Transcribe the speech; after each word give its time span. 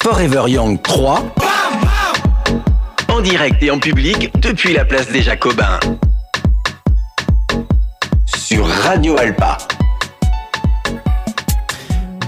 Forever 0.00 0.44
Young 0.46 0.80
3. 0.80 1.34
En 3.08 3.20
direct 3.20 3.62
et 3.62 3.70
en 3.70 3.78
public 3.80 4.30
depuis 4.40 4.72
la 4.72 4.84
place 4.84 5.10
des 5.10 5.22
Jacobins. 5.22 5.80
Sur 8.26 8.64
Radio 8.66 9.18
Alpa. 9.18 9.58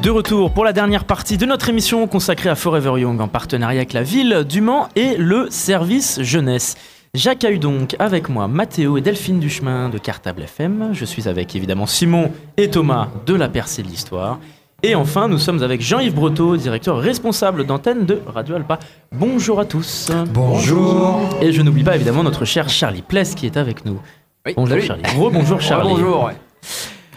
De 0.03 0.11
retour 0.11 0.53
pour 0.53 0.65
la 0.65 0.73
dernière 0.73 1.05
partie 1.05 1.39
de 1.39 1.47
notre 1.47 1.69
émission 1.69 2.07
consacrée 2.09 2.49
à 2.49 2.57
Forever 2.57 3.01
Young 3.01 3.21
en 3.21 3.29
partenariat 3.29 3.81
avec 3.81 3.93
la 3.93 4.03
ville 4.03 4.45
du 4.49 4.61
Mans 4.61 4.89
et 4.97 5.17
le 5.17 5.49
service 5.51 6.21
jeunesse. 6.23 6.77
J'accueille 7.15 7.61
donc 7.61 7.95
avec 7.99 8.29
moi 8.29 8.49
Mathéo 8.49 8.99
et 8.99 9.01
Delphine 9.01 9.39
Duchemin 9.39 9.89
de 9.89 9.99
Cartable 9.99 10.43
FM. 10.43 10.91
Je 10.93 11.05
suis 11.05 11.29
avec 11.29 11.55
évidemment 11.55 11.87
Simon 11.87 12.33
et 12.57 12.69
Thomas 12.69 13.09
de 13.27 13.35
la 13.35 13.49
Percée 13.49 13.83
de 13.83 13.89
l'Histoire. 13.89 14.39
Et 14.83 14.95
enfin, 14.95 15.29
nous 15.29 15.37
sommes 15.37 15.63
avec 15.63 15.83
Jean-Yves 15.83 16.15
Breteau, 16.15 16.57
directeur 16.57 16.99
responsable 16.99 17.67
d'antenne 17.67 18.07
de 18.07 18.23
Radio 18.27 18.55
Alpa. 18.55 18.79
Bonjour 19.13 19.61
à 19.61 19.67
tous. 19.67 20.11
Bonjour. 20.33 21.21
Et 21.43 21.53
je 21.53 21.61
n'oublie 21.61 21.85
pas 21.85 21.97
évidemment 21.97 22.23
notre 22.23 22.47
cher 22.47 22.71
Charlie 22.71 23.03
Pless 23.03 23.35
qui 23.35 23.45
est 23.45 23.59
avec 23.59 23.85
nous. 23.85 24.01
bonjour 24.57 24.81
Charlie. 24.81 25.03
bonjour 25.15 25.61
Charlie. 25.61 25.91
bonjour. 25.91 26.31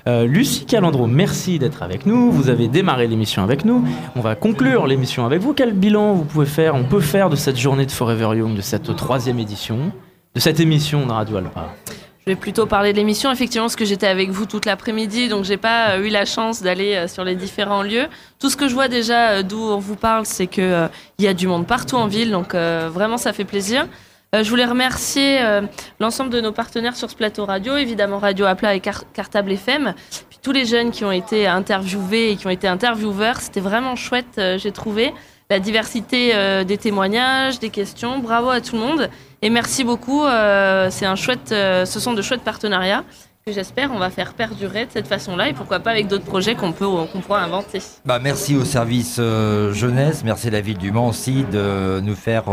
Euh, 0.05 0.25
Lucie 0.25 0.65
Calandro, 0.65 1.07
merci 1.07 1.57
d'être 1.57 1.83
avec 1.83 2.05
nous. 2.05 2.31
Vous 2.31 2.49
avez 2.49 2.67
démarré 2.67 3.07
l'émission 3.07 3.43
avec 3.43 3.63
nous. 3.63 3.85
On 4.17 4.19
va 4.19 4.35
conclure 4.35 4.85
l'émission 4.85 5.25
avec 5.25 5.41
vous. 5.41 5.53
Quel 5.53 5.71
bilan 5.71 6.15
vous 6.15 6.25
pouvez 6.25 6.45
faire, 6.45 6.75
on 6.75 6.83
peut 6.83 6.99
faire 6.99 7.29
de 7.29 7.37
cette 7.37 7.57
journée 7.57 7.85
de 7.85 7.91
Forever 7.91 8.37
Young, 8.37 8.55
de 8.55 8.61
cette 8.61 8.93
troisième 8.97 9.39
édition, 9.39 9.93
de 10.35 10.39
cette 10.41 10.59
émission 10.59 11.05
de 11.05 11.11
Radio 11.13 11.37
Alpa? 11.37 11.73
Je 12.25 12.31
vais 12.31 12.35
plutôt 12.35 12.65
parler 12.65 12.93
de 12.93 12.97
l'émission, 12.97 13.31
effectivement, 13.31 13.65
parce 13.65 13.75
que 13.75 13.85
j'étais 13.85 14.07
avec 14.07 14.29
vous 14.29 14.45
toute 14.45 14.65
l'après-midi, 14.65 15.27
donc 15.27 15.43
j'ai 15.43 15.57
pas 15.57 15.91
euh, 15.91 16.05
eu 16.05 16.09
la 16.09 16.25
chance 16.25 16.61
d'aller 16.61 16.95
euh, 16.95 17.07
sur 17.07 17.23
les 17.23 17.35
différents 17.35 17.83
lieux. 17.83 18.07
Tout 18.39 18.49
ce 18.49 18.55
que 18.55 18.67
je 18.67 18.73
vois 18.73 18.87
déjà 18.87 19.43
d'où 19.43 19.59
on 19.59 19.79
vous 19.79 19.95
parle, 19.95 20.25
c'est 20.25 20.47
qu'il 20.47 20.89
il 21.19 21.25
y 21.25 21.27
a 21.27 21.33
du 21.33 21.47
monde 21.47 21.67
partout 21.67 21.95
en 21.95 22.07
ville, 22.07 22.31
donc 22.31 22.55
vraiment 22.55 23.17
ça 23.17 23.31
fait 23.33 23.45
plaisir. 23.45 23.87
Euh, 24.33 24.43
je 24.43 24.49
voulais 24.49 24.65
remercier 24.65 25.41
euh, 25.43 25.61
l'ensemble 25.99 26.31
de 26.31 26.41
nos 26.41 26.51
partenaires 26.51 26.95
sur 26.95 27.09
ce 27.09 27.15
plateau 27.15 27.45
radio, 27.45 27.77
évidemment 27.77 28.17
Radio 28.17 28.45
Apla 28.45 28.73
et 28.73 28.79
Cartable 28.79 29.51
FM, 29.51 29.93
puis 30.29 30.39
tous 30.41 30.51
les 30.51 30.65
jeunes 30.65 30.89
qui 30.89 31.05
ont 31.05 31.11
été 31.11 31.45
interviewés 31.45 32.31
et 32.31 32.35
qui 32.35 32.47
ont 32.47 32.51
été 32.51 32.67
intervieweurs. 32.67 33.41
C'était 33.41 33.59
vraiment 33.59 33.95
chouette, 33.95 34.39
euh, 34.39 34.57
j'ai 34.57 34.71
trouvé. 34.71 35.13
La 35.53 35.59
diversité 35.59 36.33
des 36.65 36.77
témoignages, 36.79 37.59
des 37.59 37.69
questions. 37.69 38.17
Bravo 38.17 38.49
à 38.49 38.59
tout 38.59 38.75
le 38.75 38.81
monde. 38.81 39.09
Et 39.43 39.51
merci 39.51 39.83
beaucoup. 39.83 40.23
c'est 40.89 41.05
un 41.05 41.15
chouette, 41.15 41.49
ce 41.49 41.99
sont 41.99 42.13
de 42.13 42.23
chouettes 42.23 42.41
partenariats 42.41 43.03
que 43.45 43.51
j'espère 43.51 43.91
on 43.93 43.99
va 43.99 44.09
faire 44.09 44.35
perdurer 44.35 44.85
de 44.85 44.91
cette 44.91 45.05
façon-là 45.05 45.49
et 45.49 45.53
pourquoi 45.53 45.81
pas 45.81 45.91
avec 45.91 46.07
d'autres 46.07 46.23
projets 46.23 46.55
qu'on 46.55 46.71
peut 46.71 46.87
qu'on 47.11 47.19
pourra 47.19 47.41
inventer. 47.41 47.81
Bah 48.05 48.17
merci 48.17 48.55
au 48.55 48.63
service 48.63 49.17
jeunesse, 49.17 50.23
merci 50.23 50.47
à 50.47 50.51
la 50.51 50.61
ville 50.61 50.77
du 50.77 50.91
Mans 50.91 51.09
aussi 51.09 51.43
de 51.51 51.99
nous 51.99 52.15
faire 52.15 52.45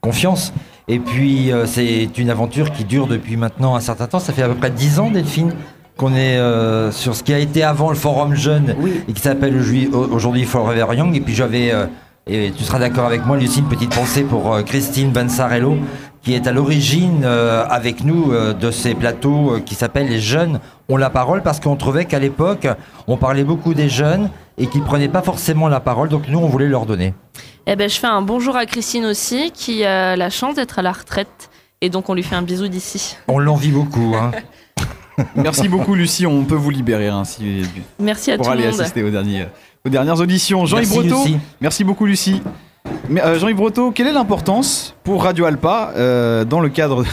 confiance. 0.00 0.52
Et 0.88 0.98
puis, 0.98 1.52
euh, 1.52 1.66
c'est 1.66 2.18
une 2.18 2.30
aventure 2.30 2.72
qui 2.72 2.84
dure 2.84 3.06
depuis 3.06 3.36
maintenant 3.36 3.76
un 3.76 3.80
certain 3.80 4.06
temps. 4.06 4.18
Ça 4.18 4.32
fait 4.32 4.42
à 4.42 4.48
peu 4.48 4.54
près 4.54 4.70
10 4.70 4.98
ans, 4.98 5.10
Delphine, 5.10 5.52
qu'on 5.96 6.14
est 6.14 6.38
euh, 6.38 6.90
sur 6.90 7.14
ce 7.14 7.22
qui 7.22 7.32
a 7.32 7.38
été 7.38 7.62
avant 7.62 7.90
le 7.90 7.96
Forum 7.96 8.34
Jeune 8.34 8.74
et 9.08 9.12
qui 9.12 9.20
s'appelle 9.20 9.56
aujourd'hui 9.94 10.44
Forever 10.44 10.86
Young. 10.96 11.14
Et 11.14 11.20
puis, 11.20 11.34
j'avais, 11.34 11.70
euh, 11.72 11.86
et 12.30 12.52
tu 12.52 12.62
seras 12.64 12.78
d'accord 12.78 13.06
avec 13.06 13.26
moi, 13.26 13.36
Lucie, 13.36 13.58
une 13.58 13.68
petite 13.68 13.94
pensée 13.94 14.22
pour 14.22 14.62
Christine 14.64 15.12
Vansarello, 15.12 15.76
qui 16.22 16.34
est 16.34 16.46
à 16.46 16.52
l'origine 16.52 17.24
avec 17.24 18.04
nous 18.04 18.32
de 18.32 18.70
ces 18.70 18.94
plateaux 18.94 19.58
qui 19.66 19.74
s'appellent 19.74 20.08
Les 20.08 20.20
Jeunes 20.20 20.60
ont 20.88 20.96
la 20.96 21.10
parole, 21.10 21.42
parce 21.42 21.60
qu'on 21.60 21.76
trouvait 21.76 22.04
qu'à 22.04 22.18
l'époque, 22.18 22.68
on 23.08 23.16
parlait 23.16 23.44
beaucoup 23.44 23.74
des 23.74 23.88
jeunes 23.88 24.30
et 24.58 24.66
qu'ils 24.66 24.82
prenaient 24.82 25.08
pas 25.08 25.22
forcément 25.22 25.68
la 25.68 25.80
parole. 25.80 26.08
Donc, 26.08 26.28
nous, 26.28 26.38
on 26.38 26.48
voulait 26.48 26.68
leur 26.68 26.86
donner. 26.86 27.14
Eh 27.66 27.76
ben, 27.76 27.88
je 27.88 27.98
fais 27.98 28.06
un 28.06 28.22
bonjour 28.22 28.56
à 28.56 28.66
Christine 28.66 29.06
aussi, 29.06 29.50
qui 29.52 29.84
a 29.84 30.16
la 30.16 30.30
chance 30.30 30.54
d'être 30.54 30.78
à 30.78 30.82
la 30.82 30.92
retraite. 30.92 31.50
Et 31.80 31.88
donc, 31.88 32.08
on 32.08 32.14
lui 32.14 32.22
fait 32.22 32.36
un 32.36 32.42
bisou 32.42 32.68
d'ici. 32.68 33.16
On 33.26 33.38
l'envie 33.38 33.70
beaucoup. 33.70 34.14
Hein. 34.14 34.32
Merci 35.34 35.68
beaucoup, 35.68 35.94
Lucie. 35.94 36.26
On 36.26 36.44
peut 36.44 36.54
vous 36.54 36.70
libérer 36.70 37.08
hein, 37.08 37.22
Merci 37.98 38.32
à 38.32 38.36
pour 38.36 38.46
tout 38.46 38.52
aller 38.52 38.64
le 38.64 38.70
monde. 38.70 38.80
assister 38.80 39.02
aux, 39.02 39.10
derniers, 39.10 39.46
aux 39.86 39.90
dernières 39.90 40.20
auditions. 40.20 40.66
Jean-Yves 40.66 40.90
Breteau. 40.90 41.24
Merci 41.60 41.84
beaucoup, 41.84 42.06
Lucie. 42.06 42.42
Euh, 43.10 43.38
Jean-Yves 43.38 43.56
Breteau, 43.56 43.90
quelle 43.90 44.06
est 44.06 44.12
l'importance 44.12 44.94
pour 45.04 45.24
Radio 45.24 45.44
Alpa 45.44 45.92
euh, 45.96 46.44
dans 46.44 46.60
le 46.60 46.68
cadre 46.68 47.04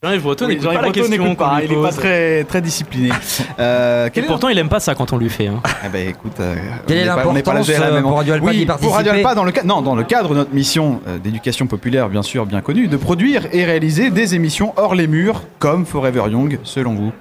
Jean-Yves 0.00 0.22
Breton 0.22 0.46
n'écoute 0.46 0.64
pas 0.64 0.80
la 0.80 0.92
question 0.92 1.34
pas, 1.34 1.60
il 1.60 1.72
est 1.72 1.82
pas 1.82 1.90
très, 1.90 2.44
très 2.44 2.60
discipliné. 2.60 3.10
Euh, 3.58 4.08
Et 4.14 4.22
pourtant, 4.22 4.48
il 4.48 4.58
aime 4.58 4.68
pas 4.68 4.78
ça 4.78 4.94
quand 4.94 5.12
on 5.12 5.18
lui 5.18 5.28
fait. 5.28 5.48
Hein. 5.48 5.60
Eh 5.84 5.88
ben, 5.88 6.08
écoute, 6.08 6.38
euh, 6.38 6.54
quelle 6.86 6.98
est 6.98 7.04
l'importance 7.04 7.68
euh, 7.68 8.00
pour 8.00 8.16
Radio 8.16 8.34
Alpa 8.34 8.46
oui, 8.46 8.66
Pour 8.80 8.94
Radio 8.94 9.12
Alpa, 9.12 9.34
dans 9.34 9.42
le, 9.42 9.52
non, 9.64 9.82
dans 9.82 9.96
le 9.96 10.04
cadre 10.04 10.28
de 10.30 10.34
notre 10.34 10.54
mission 10.54 11.00
d'éducation 11.24 11.66
populaire, 11.66 12.08
bien 12.08 12.22
sûr, 12.22 12.46
bien 12.46 12.60
connue, 12.60 12.86
de 12.86 12.96
produire 12.96 13.48
et 13.52 13.64
réaliser 13.64 14.10
des 14.10 14.36
émissions 14.36 14.72
hors 14.76 14.94
les 14.94 15.08
murs, 15.08 15.42
comme 15.58 15.84
Forever 15.84 16.30
Young, 16.30 16.60
selon 16.62 16.94
vous? 16.94 17.12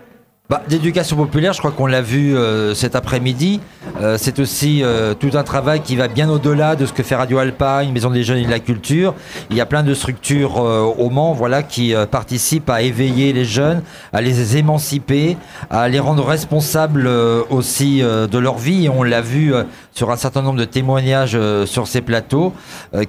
Bah, 0.50 0.62
D'éducation 0.70 1.18
populaire, 1.18 1.52
je 1.52 1.60
crois 1.60 1.72
qu'on 1.72 1.88
l'a 1.88 2.02
vu 2.02 2.36
euh, 2.36 2.74
cet 2.74 2.96
après-midi. 2.96 3.60
Euh, 4.00 4.18
c'est 4.18 4.40
aussi 4.40 4.82
euh, 4.82 5.14
tout 5.14 5.32
un 5.34 5.44
travail 5.44 5.82
qui 5.82 5.98
va 5.98 6.08
bien 6.08 6.30
au-delà 6.30 6.78
de 6.78 6.86
ce 6.86 6.94
que 6.94 7.04
fait 7.04 7.16
Radio 7.16 7.38
Alpa, 7.40 7.84
une 7.84 7.92
maison 7.92 8.10
des 8.10 8.24
jeunes 8.24 8.38
et 8.38 8.46
de 8.46 8.50
la 8.50 8.60
culture. 8.60 9.14
Il 9.50 9.58
y 9.58 9.62
a 9.62 9.66
plein 9.66 9.84
de 9.84 9.94
structures 9.94 10.58
au 10.58 11.10
Mans 11.10 11.34
voilà, 11.34 11.64
qui 11.64 11.94
participent 12.12 12.70
à 12.70 12.82
éveiller 12.82 13.34
les 13.34 13.44
jeunes, 13.44 13.82
à 14.14 14.22
les 14.22 14.56
émanciper, 14.56 15.36
à 15.70 15.90
les 15.90 16.00
rendre 16.00 16.26
responsables 16.26 17.08
aussi 17.50 18.02
de 18.02 18.38
leur 18.38 18.58
vie. 18.58 18.90
On 18.90 19.04
l'a 19.04 19.22
vu 19.22 19.54
sur 19.92 20.12
un 20.12 20.18
certain 20.18 20.42
nombre 20.42 20.60
de 20.60 20.66
témoignages 20.66 21.38
sur 21.66 21.88
ces 21.88 22.02
plateaux 22.02 22.54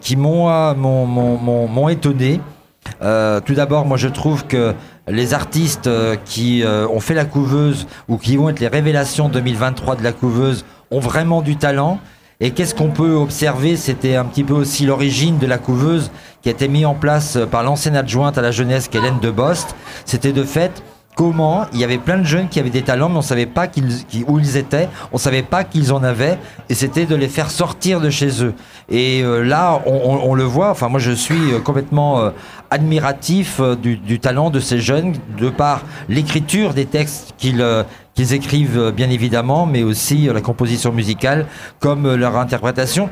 qui 0.00 0.16
m'ont 0.16 1.88
étonné. 1.88 2.41
tout 3.00 3.55
d'abord, 3.55 3.87
moi 3.87 3.97
je 3.97 4.09
trouve 4.09 4.47
que 4.47 4.75
les 5.10 5.34
artistes 5.34 5.86
euh, 5.86 6.16
qui 6.24 6.62
euh, 6.62 6.86
ont 6.88 7.00
fait 7.00 7.14
la 7.14 7.24
couveuse 7.24 7.86
ou 8.08 8.16
qui 8.16 8.36
vont 8.36 8.48
être 8.48 8.60
les 8.60 8.69
révélations 8.69 9.28
2023 9.28 9.96
de 9.96 10.04
la 10.04 10.12
couveuse 10.12 10.64
ont 10.91 11.00
vraiment 11.00 11.42
du 11.42 11.56
talent. 11.56 11.98
Et 12.41 12.52
qu'est-ce 12.52 12.74
qu'on 12.74 12.91
peut 12.91 13.14
observer? 13.14 13.76
C'était 13.76 14.14
un 14.14 14.24
petit 14.24 14.44
peu 14.44 14.54
aussi 14.54 14.86
l'origine 14.86 15.38
de 15.38 15.46
la 15.46 15.58
couveuse 15.58 16.10
qui 16.41 16.48
a 16.48 16.52
été 16.52 16.69
mise 16.69 16.86
en 16.86 16.94
place 16.94 17.36
par 17.50 17.64
l'ancienne 17.64 17.96
adjointe 17.96 18.38
à 18.38 18.42
la 18.42 18.52
jeunesse, 18.52 18.88
Hélène 18.92 19.19
de 19.20 19.30
Bost. 19.30 19.74
C'était 20.04 20.32
de 20.32 20.44
fait 20.44 20.82
comment 21.19 21.66
il 21.72 21.80
y 21.80 21.84
avait 21.84 21.98
plein 21.98 22.19
de 22.19 22.22
jeunes 22.22 22.48
qui 22.48 22.60
avaient 22.60 22.70
des 22.70 22.82
talents, 22.82 23.08
mais 23.08 23.16
on 23.16 23.22
savait 23.22 23.46
pas 23.46 23.66
où 24.28 24.38
ils 24.38 24.56
étaient, 24.56 24.88
on 25.10 25.19
savait 25.19 25.42
pas 25.42 25.64
qu'ils 25.64 25.92
en 25.92 26.04
avaient, 26.04 26.38
et 26.69 26.75
c'était 26.75 27.06
de 27.06 27.16
les 27.16 27.26
faire 27.26 27.50
sortir 27.50 28.00
de 28.00 28.08
chez 28.08 28.44
eux. 28.44 28.54
Et 28.88 29.22
euh, 29.25 29.42
là, 29.42 29.82
on, 29.84 30.34
le 30.36 30.44
voit, 30.44 30.70
enfin 30.70 30.88
moi 30.88 31.00
je 31.00 31.10
suis 31.10 31.52
euh, 31.52 31.58
complètement 31.58 32.20
euh, 32.20 32.30
admiratif 32.70 33.60
du, 33.60 34.20
talent 34.20 34.50
de 34.50 34.60
ces 34.60 34.78
jeunes, 34.78 35.14
de 35.38 35.50
par 35.50 35.82
l'écriture 36.08 36.74
des 36.74 36.86
textes 36.86 37.34
qu'ils 37.38 37.64
qu'ils 38.14 38.34
écrivent 38.34 38.92
bien 38.94 39.10
évidemment, 39.10 39.64
mais 39.64 39.84
aussi 39.84 40.26
la 40.26 40.40
composition 40.40 40.92
musicale, 40.92 41.46
comme 41.78 42.14
leur 42.14 42.36
interprétation. 42.36 43.08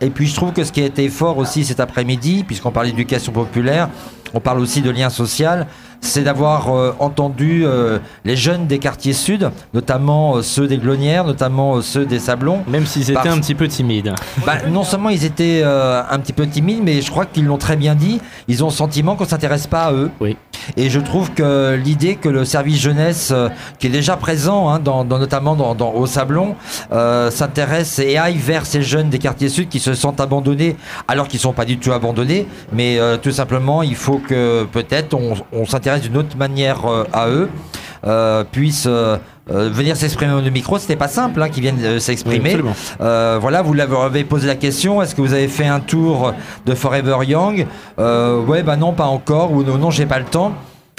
Et 0.00 0.10
puis 0.10 0.26
je 0.26 0.34
trouve 0.34 0.52
que 0.52 0.64
ce 0.64 0.72
qui 0.72 0.82
a 0.82 0.86
été 0.86 1.08
fort 1.08 1.38
aussi 1.38 1.64
cet 1.64 1.80
après-midi, 1.80 2.44
puisqu'on 2.44 2.70
parle 2.70 2.86
d'éducation 2.86 3.32
populaire, 3.32 3.88
on 4.34 4.40
parle 4.40 4.60
aussi 4.60 4.82
de 4.82 4.90
lien 4.90 5.10
social, 5.10 5.66
c'est 6.00 6.22
d'avoir 6.22 6.74
euh, 6.74 6.94
entendu 6.98 7.64
euh, 7.64 7.98
les 8.24 8.36
jeunes 8.36 8.66
des 8.66 8.78
quartiers 8.78 9.12
sud, 9.12 9.50
notamment 9.74 10.36
euh, 10.36 10.42
ceux 10.42 10.66
des 10.66 10.78
Glonnières, 10.78 11.24
notamment 11.24 11.82
ceux 11.82 12.06
des 12.06 12.18
Sablons. 12.18 12.62
Même 12.68 12.86
s'ils 12.86 13.10
étaient 13.10 13.28
un 13.28 13.38
petit 13.38 13.54
peu 13.54 13.68
timides. 13.68 14.14
Bah, 14.46 14.54
non 14.68 14.84
seulement 14.84 15.10
ils 15.10 15.24
étaient 15.24 15.62
un 15.64 16.18
petit 16.18 16.32
peu 16.32 16.46
timides, 16.46 16.80
mais 16.82 17.02
je 17.02 17.10
crois 17.10 17.26
qu'ils 17.26 17.44
l'ont 17.44 17.58
très 17.58 17.76
bien 17.76 17.94
dit. 17.94 18.20
Ils 18.46 18.64
ont 18.64 18.68
le 18.68 18.72
sentiment 18.72 19.16
qu'on 19.16 19.24
ne 19.24 19.28
s'intéresse 19.28 19.66
pas 19.66 19.84
à 19.84 19.92
eux. 19.92 20.10
Oui. 20.20 20.36
Et 20.76 20.90
je 20.90 21.00
trouve 21.00 21.32
que 21.32 21.74
l'idée 21.74 22.16
que 22.16 22.28
le 22.28 22.44
service 22.44 22.80
jeunesse, 22.80 23.32
qui 23.78 23.86
est 23.86 23.90
déjà 23.90 24.16
présent, 24.16 24.68
hein, 24.68 24.78
dans, 24.78 25.04
notamment 25.04 25.56
dans, 25.56 25.92
au 25.92 26.06
Sablon, 26.06 26.56
s'intéresse 27.30 27.98
et 27.98 28.16
aille 28.16 28.36
vers 28.36 28.66
ces 28.66 28.82
jeunes 28.82 29.10
des 29.10 29.18
quartiers 29.18 29.48
sud 29.48 29.68
qui 29.68 29.80
se 29.80 29.94
sentent 29.94 30.20
abandonnés, 30.20 30.76
alors 31.06 31.28
qu'ils 31.28 31.38
ne 31.38 31.42
sont 31.42 31.52
pas 31.52 31.64
du 31.64 31.78
tout 31.78 31.92
abandonnés, 31.92 32.46
mais 32.72 32.98
tout 33.22 33.32
simplement 33.32 33.82
il 33.82 33.96
faut 33.96 34.18
que 34.18 34.64
peut-être 34.64 35.14
on, 35.14 35.34
on 35.52 35.66
s'intéresse 35.66 35.87
d'une 35.96 36.16
autre 36.18 36.36
manière 36.36 36.84
euh, 36.84 37.04
à 37.12 37.28
eux, 37.28 37.48
euh, 38.06 38.44
puissent 38.44 38.86
euh, 38.86 39.16
venir 39.46 39.96
s'exprimer 39.96 40.34
au 40.34 40.42
micro, 40.50 40.78
c'était 40.78 40.96
pas 40.96 41.08
simple 41.08 41.42
hein, 41.42 41.48
qu'ils 41.48 41.62
viennent 41.62 41.98
s'exprimer. 42.00 42.58
voilà, 42.98 43.62
vous 43.62 43.72
l'avez 43.72 44.24
posé 44.24 44.46
la 44.46 44.56
question, 44.56 45.00
est-ce 45.00 45.14
que 45.14 45.22
vous 45.22 45.32
avez 45.32 45.48
fait 45.48 45.66
un 45.66 45.80
tour 45.80 46.34
de 46.66 46.74
Forever 46.74 47.16
Young? 47.26 47.66
Ouais, 47.96 48.62
bah 48.62 48.76
non, 48.76 48.92
pas 48.92 49.06
encore, 49.06 49.52
ou 49.52 49.62
non, 49.62 49.78
non, 49.78 49.90
j'ai 49.90 50.04
pas 50.04 50.18
le 50.18 50.26
temps 50.26 50.52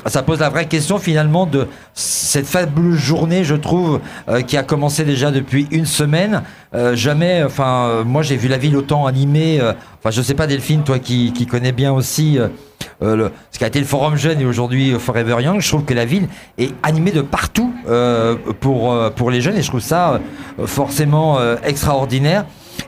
ça 0.05 0.23
pose 0.23 0.39
la 0.39 0.49
vraie 0.49 0.65
question 0.65 0.97
finalement 0.97 1.45
de 1.45 1.67
cette 1.93 2.45
fabuleuse 2.45 2.97
journée, 2.97 3.43
je 3.43 3.55
trouve, 3.55 3.99
euh, 4.29 4.41
qui 4.41 4.57
a 4.57 4.63
commencé 4.63 5.03
déjà 5.03 5.31
depuis 5.31 5.67
une 5.71 5.85
semaine. 5.85 6.43
Euh, 6.73 6.95
jamais, 6.95 7.43
enfin, 7.43 7.87
euh, 7.87 8.03
moi 8.03 8.21
j'ai 8.21 8.37
vu 8.37 8.47
la 8.47 8.57
ville 8.57 8.77
autant 8.77 9.05
animée. 9.05 9.59
enfin, 9.61 10.11
je 10.11 10.21
sais 10.21 10.35
pas, 10.35 10.47
Delphine, 10.47 10.83
toi 10.83 10.99
qui, 10.99 11.33
qui 11.33 11.45
connais 11.45 11.71
bien 11.71 11.91
aussi 11.91 12.39
le, 13.01 13.31
ce 13.51 13.57
qui 13.57 13.63
a 13.63 13.67
été 13.67 13.79
le 13.79 13.85
Forum 13.85 14.15
Jeune 14.17 14.41
et 14.41 14.45
aujourd'hui 14.45 14.93
Forever 14.99 15.41
Young, 15.41 15.59
je 15.61 15.67
trouve 15.69 15.83
que 15.85 15.93
la 15.93 16.05
ville 16.05 16.27
est 16.57 16.73
animée 16.83 17.11
de 17.11 17.21
partout 17.21 17.73
pour, 18.59 18.95
pour 19.15 19.31
les 19.31 19.41
jeunes 19.41 19.57
et 19.57 19.61
je 19.61 19.67
trouve 19.69 19.79
ça 19.81 20.19
forcément 20.65 21.37
extraordinaire. 21.63 22.45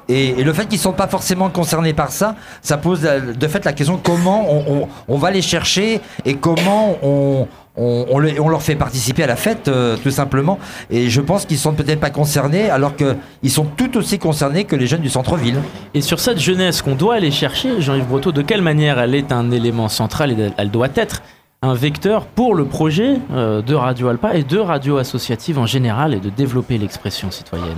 Et, 0.07 0.29
et 0.39 0.43
le 0.43 0.53
fait 0.53 0.65
qu'ils 0.67 0.77
ne 0.79 0.83
sont 0.83 0.93
pas 0.93 1.07
forcément 1.07 1.49
concernés 1.49 1.93
par 1.93 2.11
ça, 2.11 2.35
ça 2.61 2.77
pose 2.77 3.01
euh, 3.03 3.33
de 3.33 3.47
fait 3.47 3.63
la 3.65 3.73
question 3.73 3.99
comment 4.01 4.45
on, 4.49 4.83
on- 4.83 4.87
on 5.09 5.17
va 5.17 5.31
les 5.31 5.41
chercher 5.41 5.99
et 6.25 6.35
comment 6.35 6.95
on, 7.03 7.47
on, 7.77 8.49
leur 8.49 8.61
fait 8.61 8.75
participer 8.75 9.23
à 9.23 9.27
la 9.27 9.35
fête, 9.35 9.67
euh, 9.67 9.97
tout 10.01 10.11
simplement. 10.11 10.59
Et 10.89 11.09
je 11.09 11.21
pense 11.21 11.45
qu'ils 11.45 11.57
sont 11.57 11.73
peut-être 11.73 11.99
pas 11.99 12.09
concernés, 12.09 12.69
alors 12.69 12.93
qu'ils 12.95 13.51
sont 13.51 13.65
tout 13.65 13.97
aussi 13.97 14.19
concernés 14.19 14.65
que 14.65 14.75
les 14.75 14.87
jeunes 14.87 15.01
du 15.01 15.09
centre-ville. 15.09 15.59
Et 15.93 16.01
sur 16.01 16.19
cette 16.19 16.39
jeunesse 16.39 16.81
qu'on 16.81 16.95
doit 16.95 17.15
aller 17.15 17.31
chercher, 17.31 17.81
Jean-Yves 17.81 18.07
Breteau, 18.07 18.31
de 18.31 18.41
quelle 18.41 18.61
manière 18.61 18.99
elle 18.99 19.15
est 19.15 19.31
un 19.31 19.51
élément 19.51 19.89
central 19.89 20.31
et 20.31 20.51
elle 20.57 20.71
doit 20.71 20.89
être 20.95 21.21
un 21.61 21.73
vecteur 21.73 22.25
pour 22.25 22.55
le 22.55 22.65
projet 22.65 23.19
euh, 23.33 23.61
de 23.61 23.75
Radio 23.75 24.07
Alpa 24.07 24.35
et 24.35 24.43
de 24.43 24.57
radio 24.57 24.97
associative 24.97 25.59
en 25.59 25.65
général 25.65 26.13
et 26.13 26.19
de 26.19 26.29
développer 26.29 26.77
l'expression 26.77 27.29
citoyenne? 27.29 27.77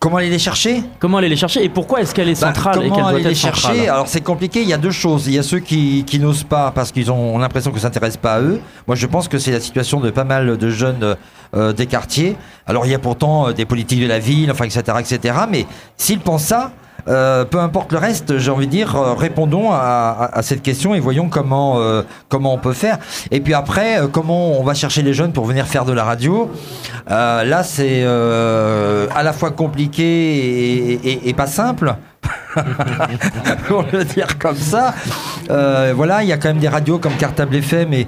Comment 0.00 0.18
aller 0.18 0.30
les 0.30 0.38
chercher 0.38 0.82
Comment 1.00 1.18
aller 1.18 1.28
les 1.28 1.36
chercher 1.36 1.64
et 1.64 1.68
pourquoi 1.68 2.00
est-ce 2.00 2.14
qu'elle 2.14 2.28
est 2.28 2.40
Bah, 2.40 2.54
centrale 2.54 2.84
et 2.84 2.88
doit 2.88 3.08
aller 3.08 3.20
être 3.20 3.28
les 3.28 3.34
chercher 3.34 3.62
centrale 3.62 3.88
Alors 3.88 4.06
c'est 4.06 4.20
compliqué, 4.20 4.62
il 4.62 4.68
y 4.68 4.72
a 4.72 4.78
deux 4.78 4.92
choses. 4.92 5.26
Il 5.26 5.34
y 5.34 5.38
a 5.38 5.42
ceux 5.42 5.58
qui, 5.58 6.04
qui 6.06 6.20
n'osent 6.20 6.44
pas 6.44 6.70
parce 6.70 6.92
qu'ils 6.92 7.10
ont 7.10 7.36
l'impression 7.38 7.72
que 7.72 7.78
ça 7.78 7.88
s'intéresse 7.88 8.16
pas 8.16 8.34
à 8.34 8.40
eux. 8.40 8.60
Moi 8.86 8.94
je 8.94 9.06
pense 9.06 9.26
que 9.26 9.38
c'est 9.38 9.50
la 9.50 9.60
situation 9.60 9.98
de 9.98 10.10
pas 10.10 10.24
mal 10.24 10.56
de 10.56 10.70
jeunes 10.70 11.16
euh, 11.56 11.72
des 11.72 11.86
quartiers. 11.86 12.36
Alors 12.66 12.86
il 12.86 12.92
y 12.92 12.94
a 12.94 12.98
pourtant 13.00 13.48
euh, 13.48 13.52
des 13.52 13.64
politiques 13.64 14.00
de 14.00 14.06
la 14.06 14.20
ville, 14.20 14.50
enfin 14.52 14.66
etc. 14.66 14.82
etc. 15.00 15.34
Mais 15.50 15.66
s'ils 15.96 16.20
pensent 16.20 16.44
ça, 16.44 16.70
euh, 17.08 17.44
peu 17.44 17.58
importe 17.58 17.92
le 17.92 17.98
reste, 17.98 18.38
j'ai 18.38 18.50
envie 18.50 18.66
de 18.66 18.70
dire, 18.70 18.96
euh, 18.96 19.14
répondons 19.14 19.70
à, 19.70 19.76
à- 19.76 20.38
à 20.38 20.42
cette 20.42 20.62
question 20.62 20.94
et 20.94 21.00
voyons 21.00 21.28
comment, 21.28 21.78
euh, 21.78 22.02
comment 22.28 22.52
on 22.54 22.58
peut 22.58 22.72
faire. 22.72 22.98
Et 23.30 23.40
puis 23.40 23.54
après, 23.54 24.00
euh, 24.00 24.06
comment 24.08 24.58
on 24.58 24.62
va 24.62 24.74
chercher 24.74 25.02
les 25.02 25.14
jeunes 25.14 25.32
pour 25.32 25.44
venir 25.46 25.66
faire 25.66 25.84
de 25.84 25.92
la 25.92 26.04
radio. 26.04 26.50
Là, 27.08 27.62
c'est 27.62 28.04
à 28.04 29.22
la 29.22 29.32
fois 29.32 29.50
compliqué 29.50 30.02
et, 30.04 30.92
et- 31.12 31.28
et 31.28 31.34
pas 31.34 31.46
simple. 31.46 31.94
pour 33.66 33.84
le 33.92 34.04
dire 34.04 34.38
comme 34.38 34.56
ça. 34.56 34.94
Euh, 35.50 35.92
voilà, 35.94 36.22
il 36.22 36.28
y 36.28 36.32
a 36.32 36.36
quand 36.36 36.48
même 36.48 36.58
des 36.58 36.68
radios 36.68 36.98
comme 36.98 37.14
Cartable 37.14 37.56
FM 37.56 37.92
et, 37.92 38.06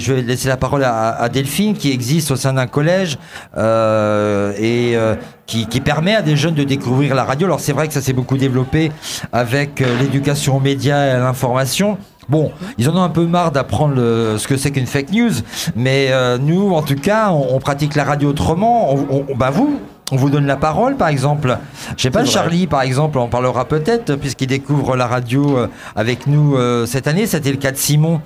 je 0.00 0.12
vais 0.12 0.22
laisser 0.22 0.48
la 0.48 0.56
parole 0.56 0.84
à, 0.84 1.28
Delphine 1.28 1.74
qui 1.74 1.90
existe 1.92 2.30
au 2.30 2.36
sein 2.36 2.52
d'un 2.54 2.66
collège 2.66 3.18
euh, 3.56 4.52
et 4.58 4.96
euh, 4.96 5.14
qui, 5.46 5.66
permet 5.80 6.14
à 6.14 6.22
des 6.22 6.36
jeunes 6.36 6.54
de 6.54 6.64
découvrir 6.64 7.14
la 7.14 7.24
radio. 7.24 7.46
Alors 7.46 7.60
c'est 7.60 7.72
vrai 7.72 7.88
que 7.88 7.94
ça 7.94 8.00
s'est 8.00 8.12
beaucoup 8.12 8.36
développé 8.36 8.92
avec 9.32 9.80
l'éducation 10.00 10.56
aux 10.56 10.60
médias 10.60 11.06
et 11.06 11.10
à 11.10 11.18
l'information. 11.18 11.98
Bon, 12.28 12.52
ils 12.78 12.88
en 12.88 12.96
ont 12.96 13.02
un 13.02 13.08
peu 13.08 13.26
marre 13.26 13.50
d'apprendre 13.50 13.96
ce 13.96 14.46
que 14.46 14.56
c'est 14.56 14.70
qu'une 14.70 14.86
fake 14.86 15.10
news, 15.10 15.32
mais 15.74 16.12
nous, 16.38 16.72
en 16.72 16.82
tout 16.82 16.94
cas, 16.94 17.30
on, 17.30 17.58
pratique 17.58 17.96
la 17.96 18.04
radio 18.04 18.30
autrement. 18.30 18.94
On- 18.94 19.26
bah 19.36 19.50
vous, 19.50 19.80
on 20.12 20.16
vous 20.16 20.30
donne 20.30 20.46
la 20.46 20.56
parole, 20.56 20.96
par 20.96 21.08
exemple. 21.08 21.58
Je 21.96 22.02
sais 22.02 22.10
pas. 22.10 22.24
Charlie, 22.24 22.66
par 22.68 22.82
exemple, 22.82 23.18
en 23.18 23.26
parlera 23.28 23.64
peut-être, 23.64 24.14
puisqu'il 24.16 24.46
découvre 24.46 24.94
la 24.94 25.06
radio 25.06 25.56
euh, 25.58 25.66
avec 25.96 26.26
nous 26.26 26.54
euh, 26.56 26.86
cette 26.86 27.06
année. 27.08 27.26
C'était 27.26 27.50
le 27.50 27.56
cas 27.56 27.72
de 27.72 27.76
Simon, 27.78 28.20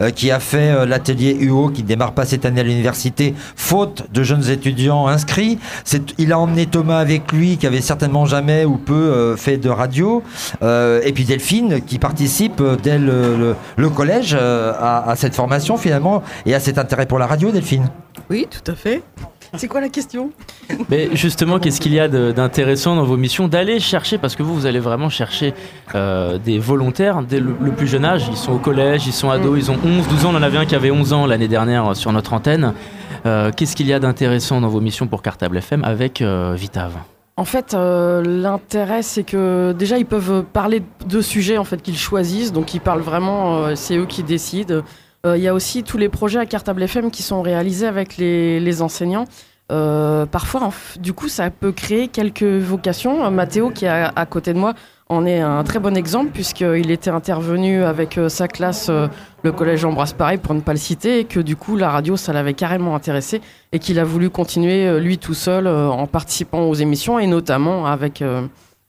euh, 0.00 0.10
qui 0.10 0.30
a 0.30 0.38
fait 0.38 0.70
euh, 0.70 0.86
l'atelier 0.86 1.36
UO, 1.40 1.70
qui 1.70 1.82
ne 1.82 1.88
démarre 1.88 2.12
pas 2.12 2.24
cette 2.26 2.44
année 2.44 2.60
à 2.60 2.64
l'université, 2.64 3.34
faute 3.56 4.04
de 4.12 4.22
jeunes 4.22 4.48
étudiants 4.50 5.06
inscrits. 5.08 5.58
C'est- 5.84 6.14
Il 6.18 6.32
a 6.32 6.38
emmené 6.38 6.66
Thomas 6.66 6.98
avec 6.98 7.32
lui, 7.32 7.56
qui 7.56 7.66
avait 7.66 7.80
certainement 7.80 8.26
jamais 8.26 8.64
ou 8.66 8.76
peu 8.76 8.92
euh, 8.94 9.36
fait 9.36 9.56
de 9.56 9.70
radio. 9.70 10.22
Euh, 10.62 11.00
et 11.04 11.12
puis 11.12 11.24
Delphine, 11.24 11.80
qui 11.80 11.98
participe 11.98 12.60
euh, 12.60 12.76
dès 12.80 12.98
le, 12.98 13.36
le- 13.36 13.56
le 13.76 13.88
collège 13.88 14.36
euh, 14.38 14.72
à, 14.78 15.10
à 15.10 15.16
cette 15.16 15.34
formation, 15.34 15.76
finalement, 15.78 16.22
et 16.44 16.54
à 16.54 16.60
cet 16.60 16.76
intérêt 16.76 17.06
pour 17.06 17.18
la 17.18 17.26
radio, 17.26 17.50
Delphine. 17.50 17.88
Oui, 18.28 18.46
tout 18.50 18.70
à 18.70 18.74
fait. 18.74 19.02
C'est 19.56 19.68
quoi 19.68 19.80
la 19.80 19.88
question? 19.88 20.30
Mais 20.88 21.08
justement, 21.14 21.58
qu'est-ce 21.58 21.80
qu'il 21.80 21.92
y 21.92 22.00
a 22.00 22.08
d'intéressant 22.08 22.96
dans 22.96 23.04
vos 23.04 23.16
missions 23.16 23.48
d'aller 23.48 23.80
chercher, 23.80 24.18
parce 24.18 24.36
que 24.36 24.42
vous, 24.42 24.54
vous 24.54 24.66
allez 24.66 24.78
vraiment 24.80 25.08
chercher 25.08 25.54
euh, 25.94 26.38
des 26.38 26.58
volontaires 26.58 27.22
dès 27.22 27.40
le, 27.40 27.54
le 27.60 27.72
plus 27.72 27.86
jeune 27.86 28.04
âge. 28.04 28.26
Ils 28.30 28.36
sont 28.36 28.52
au 28.52 28.58
collège, 28.58 29.06
ils 29.06 29.12
sont 29.12 29.30
ados, 29.30 29.58
ils 29.58 29.70
ont 29.70 29.78
11, 29.84 30.08
12 30.08 30.24
ans. 30.26 30.30
On 30.32 30.36
en 30.36 30.42
avait 30.42 30.58
un 30.58 30.66
qui 30.66 30.74
avait 30.74 30.90
11 30.90 31.12
ans 31.12 31.26
l'année 31.26 31.48
dernière 31.48 31.88
euh, 31.90 31.94
sur 31.94 32.12
notre 32.12 32.32
antenne. 32.32 32.74
Euh, 33.26 33.50
qu'est-ce 33.54 33.76
qu'il 33.76 33.86
y 33.86 33.92
a 33.92 33.98
d'intéressant 33.98 34.60
dans 34.60 34.68
vos 34.68 34.80
missions 34.80 35.06
pour 35.06 35.22
Cartable 35.22 35.58
FM 35.58 35.84
avec 35.84 36.22
euh, 36.22 36.54
Vitave 36.56 36.94
En 37.36 37.44
fait, 37.44 37.74
euh, 37.74 38.22
l'intérêt, 38.22 39.02
c'est 39.02 39.24
que 39.24 39.72
déjà, 39.72 39.98
ils 39.98 40.06
peuvent 40.06 40.42
parler 40.44 40.82
de 41.06 41.20
sujets 41.20 41.58
en 41.58 41.64
fait 41.64 41.82
qu'ils 41.82 41.98
choisissent. 41.98 42.52
Donc, 42.52 42.72
ils 42.74 42.80
parlent 42.80 43.02
vraiment, 43.02 43.58
euh, 43.58 43.74
c'est 43.74 43.96
eux 43.96 44.06
qui 44.06 44.22
décident. 44.22 44.82
Euh, 45.26 45.36
Il 45.36 45.42
y 45.42 45.48
a 45.48 45.54
aussi 45.54 45.82
tous 45.82 45.98
les 45.98 46.08
projets 46.08 46.38
à 46.38 46.46
Cartable 46.46 46.82
FM 46.82 47.10
qui 47.10 47.22
sont 47.22 47.42
réalisés 47.42 47.86
avec 47.86 48.16
les, 48.16 48.82
enseignants. 48.82 49.26
Euh, 49.70 50.26
parfois, 50.26 50.70
du 50.98 51.12
coup, 51.12 51.28
ça 51.28 51.50
peut 51.50 51.72
créer 51.72 52.08
quelques 52.08 52.42
vocations. 52.42 53.24
Euh, 53.24 53.30
Mathéo, 53.30 53.70
qui 53.70 53.84
est 53.84 53.88
à, 53.88 54.26
côté 54.26 54.52
de 54.52 54.58
moi, 54.58 54.74
en 55.08 55.26
est 55.26 55.40
un 55.40 55.62
très 55.64 55.78
bon 55.78 55.96
exemple, 55.96 56.30
puisqu'il 56.32 56.90
était 56.90 57.10
intervenu 57.10 57.84
avec 57.84 58.18
sa 58.28 58.48
classe, 58.48 58.90
le 59.42 59.52
collège 59.52 59.84
Ambroise 59.84 60.12
Paré, 60.12 60.38
pour 60.38 60.54
ne 60.54 60.60
pas 60.60 60.72
le 60.72 60.78
citer, 60.78 61.20
et 61.20 61.24
que 61.24 61.40
du 61.40 61.56
coup, 61.56 61.76
la 61.76 61.90
radio, 61.90 62.16
ça 62.16 62.32
l'avait 62.32 62.54
carrément 62.54 62.94
intéressé, 62.94 63.40
et 63.72 63.80
qu'il 63.80 63.98
a 63.98 64.04
voulu 64.04 64.30
continuer, 64.30 65.00
lui 65.00 65.18
tout 65.18 65.34
seul, 65.34 65.66
en 65.66 66.06
participant 66.06 66.60
aux 66.62 66.74
émissions, 66.74 67.18
et 67.18 67.26
notamment 67.26 67.86
avec 67.86 68.22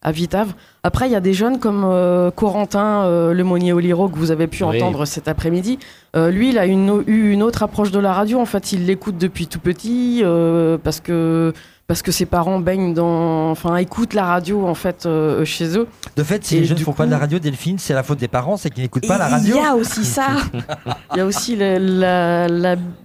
à 0.03 0.11
Vitave. 0.11 0.53
Après, 0.83 1.07
il 1.07 1.11
y 1.11 1.15
a 1.15 1.19
des 1.19 1.33
jeunes 1.33 1.59
comme 1.59 1.83
euh, 1.85 2.31
Corentin 2.31 3.03
euh, 3.05 3.33
Lemonnier 3.33 3.71
Oliro, 3.73 4.09
que 4.09 4.17
vous 4.17 4.31
avez 4.31 4.47
pu 4.47 4.63
Oui. 4.63 4.77
entendre 4.81 5.05
cet 5.05 5.27
après-midi. 5.27 5.77
Euh, 6.15 6.31
lui, 6.31 6.49
il 6.49 6.57
a 6.57 6.65
eu 6.65 6.71
une 6.71 7.43
autre 7.43 7.61
approche 7.63 7.91
de 7.91 7.99
la 7.99 8.11
radio. 8.13 8.39
En 8.39 8.45
fait, 8.45 8.71
il 8.71 8.85
l'écoute 8.87 9.17
depuis 9.17 9.47
tout 9.47 9.59
petit 9.59 10.21
euh, 10.23 10.77
parce 10.83 10.99
que 10.99 11.53
parce 11.87 12.01
que 12.03 12.11
ses 12.13 12.25
parents 12.25 12.57
baignent 12.59 12.93
dans, 12.93 13.51
enfin, 13.51 13.75
écoutent 13.75 14.13
la 14.13 14.23
radio 14.23 14.65
en 14.65 14.75
fait 14.75 15.05
euh, 15.05 15.43
chez 15.43 15.77
eux. 15.77 15.87
De 16.15 16.23
fait, 16.23 16.45
si 16.45 16.55
Et 16.55 16.59
les 16.61 16.65
jeunes 16.65 16.77
ne 16.79 16.83
font 16.85 16.93
pas 16.93 17.05
de 17.05 17.11
la 17.11 17.17
radio, 17.17 17.37
Delphine, 17.37 17.77
c'est 17.79 17.93
la 17.93 18.01
faute 18.01 18.17
des 18.17 18.29
parents, 18.29 18.55
c'est 18.55 18.69
qu'ils 18.69 18.83
n'écoutent 18.83 19.07
pas 19.09 19.17
la 19.17 19.27
radio. 19.27 19.55
Il 19.57 19.61
y 19.61 19.65
a 19.65 19.75
aussi 19.75 20.05
ça. 20.05 20.27
Il 21.13 21.17
y 21.17 21.19
a 21.19 21.25
aussi 21.25 21.57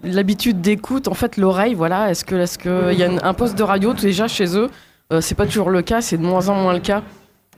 l'habitude 0.05 0.61
d'écoute, 0.61 1.09
en 1.09 1.15
fait, 1.15 1.37
l'oreille. 1.37 1.75
Voilà. 1.75 2.11
Est-ce 2.11 2.25
que, 2.25 2.37
est-ce 2.37 2.59
que 2.59 2.93
il 2.93 2.99
y 2.99 3.03
a 3.05 3.11
un 3.23 3.35
poste 3.35 3.57
de 3.59 3.63
radio 3.63 3.93
déjà 3.93 4.29
chez 4.29 4.57
eux 4.57 4.71
C'est 5.21 5.35
pas 5.37 5.47
toujours 5.47 5.71
le 5.71 5.83
cas. 5.83 6.01
C'est 6.01 6.17
de 6.19 6.23
moins 6.25 6.49
en 6.49 6.55
moins 6.55 6.73
le 6.75 6.81
cas. 6.81 7.03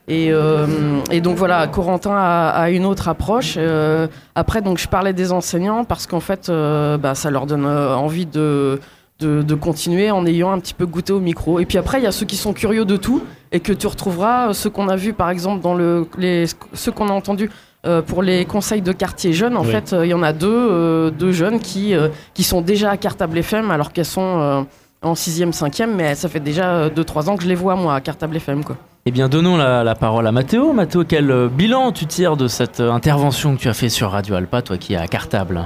Et, 0.07 0.29
euh, 0.31 0.65
et 1.11 1.21
donc 1.21 1.37
voilà, 1.37 1.67
Corentin 1.67 2.13
a, 2.15 2.49
a 2.49 2.69
une 2.71 2.85
autre 2.85 3.07
approche. 3.07 3.55
Euh, 3.57 4.07
après, 4.33 4.61
donc 4.61 4.79
je 4.79 4.87
parlais 4.87 5.13
des 5.13 5.31
enseignants 5.31 5.83
parce 5.83 6.07
qu'en 6.07 6.19
fait, 6.19 6.49
euh, 6.49 6.97
bah, 6.97 7.13
ça 7.13 7.29
leur 7.29 7.45
donne 7.45 7.65
euh, 7.65 7.93
envie 7.95 8.25
de, 8.25 8.79
de, 9.19 9.43
de 9.43 9.55
continuer 9.55 10.09
en 10.09 10.25
ayant 10.25 10.51
un 10.51 10.59
petit 10.59 10.73
peu 10.73 10.87
goûté 10.87 11.13
au 11.13 11.19
micro. 11.19 11.59
Et 11.59 11.65
puis 11.65 11.77
après, 11.77 11.99
il 11.99 12.03
y 12.03 12.07
a 12.07 12.11
ceux 12.11 12.25
qui 12.25 12.37
sont 12.37 12.53
curieux 12.53 12.85
de 12.85 12.97
tout 12.97 13.21
et 13.51 13.59
que 13.59 13.71
tu 13.71 13.85
retrouveras, 13.85 14.49
euh, 14.49 14.53
ceux 14.53 14.71
qu'on 14.71 14.89
a 14.89 14.95
vus 14.95 15.13
par 15.13 15.29
exemple 15.29 15.61
dans 15.61 15.75
le, 15.75 16.07
les, 16.17 16.45
ceux 16.73 16.91
qu'on 16.91 17.09
a 17.09 17.13
entendus 17.13 17.51
euh, 17.85 18.01
pour 18.01 18.23
les 18.23 18.45
conseils 18.45 18.81
de 18.81 18.91
quartier 18.91 19.31
jeunes. 19.33 19.55
En 19.57 19.61
Oui. 19.63 19.69
fait, 19.71 19.93
euh, 19.93 20.07
il 20.07 20.09
y 20.09 20.13
en 20.15 20.23
a 20.23 20.33
deux, 20.33 20.47
euh, 20.49 21.11
deux 21.11 21.31
jeunes 21.33 21.59
qui, 21.59 21.93
euh, 21.93 22.07
qui 22.33 22.41
sont 22.43 22.61
déjà 22.61 22.89
à 22.89 22.97
Cartable 22.97 23.37
FM 23.37 23.69
alors 23.69 23.93
qu'elles 23.93 24.05
sont 24.05 24.39
euh, 24.39 24.61
en 25.01 25.13
6e, 25.13 25.51
5e, 25.53 25.93
mais 25.95 26.15
ça 26.15 26.29
fait 26.29 26.39
déjà 26.39 26.89
2-3 26.89 27.29
ans 27.29 27.37
que 27.37 27.43
je 27.43 27.47
les 27.49 27.55
vois 27.55 27.75
moi 27.75 27.95
à 27.95 28.01
Cartable 28.01 28.35
FM. 28.37 28.63
Quoi. 28.63 28.77
Eh 29.05 29.11
bien, 29.11 29.29
donnons 29.29 29.57
la, 29.57 29.83
la 29.83 29.95
parole 29.95 30.27
à 30.27 30.31
Mathéo. 30.31 30.73
Mathéo, 30.73 31.03
quel 31.07 31.31
euh, 31.31 31.47
bilan 31.47 31.91
tu 31.91 32.05
tires 32.05 32.37
de 32.37 32.47
cette 32.47 32.79
euh, 32.79 32.91
intervention 32.91 33.55
que 33.55 33.61
tu 33.61 33.69
as 33.69 33.73
fait 33.73 33.89
sur 33.89 34.11
Radio 34.11 34.35
Alpa, 34.35 34.61
toi 34.61 34.77
qui 34.77 34.93
es 34.93 34.97
à 34.97 35.07
Cartable? 35.07 35.61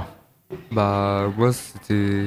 Bah, 0.72 1.24
moi, 1.36 1.52
c'était. 1.52 2.26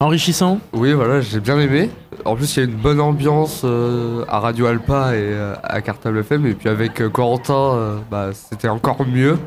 Enrichissant? 0.00 0.58
Oui, 0.74 0.92
voilà, 0.92 1.22
j'ai 1.22 1.40
bien 1.40 1.58
aimé. 1.58 1.88
En 2.26 2.36
plus, 2.36 2.54
il 2.56 2.60
y 2.60 2.62
a 2.66 2.68
une 2.68 2.76
bonne 2.76 3.00
ambiance 3.00 3.62
euh, 3.64 4.24
à 4.28 4.40
Radio 4.40 4.66
Alpa 4.66 5.12
et 5.14 5.20
euh, 5.20 5.54
à 5.62 5.80
Cartable 5.80 6.18
FM. 6.18 6.46
Et 6.46 6.52
puis 6.54 6.68
avec 6.68 7.00
euh, 7.00 7.08
Corentin, 7.08 7.54
euh, 7.54 7.98
bah, 8.10 8.28
c'était 8.34 8.68
encore 8.68 9.06
mieux. 9.06 9.38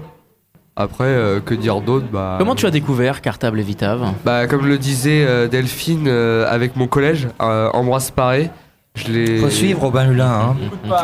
Après, 0.80 1.04
euh, 1.04 1.42
que 1.42 1.54
dire 1.54 1.82
d'autre 1.82 2.06
bah, 2.12 2.38
Comment 2.40 2.56
tu 2.56 2.66
as 2.66 2.72
découvert 2.72 3.22
Cartable 3.22 3.60
et 3.60 3.64
Vitave 3.64 4.14
Bah, 4.24 4.48
comme 4.48 4.66
le 4.66 4.78
disait 4.78 5.26
euh, 5.28 5.48
Delphine, 5.50 6.06
euh, 6.08 6.48
avec 6.50 6.78
mon 6.78 6.88
collège, 6.88 7.28
euh, 7.42 7.70
Ambroise 7.74 8.12
Paré, 8.12 8.50
je 8.96 9.12
l'ai. 9.12 9.38
Faut 9.40 9.50
suivre 9.50 9.82
Robin 9.82 10.10
Hulin. 10.10 10.56
Hein. 10.90 10.98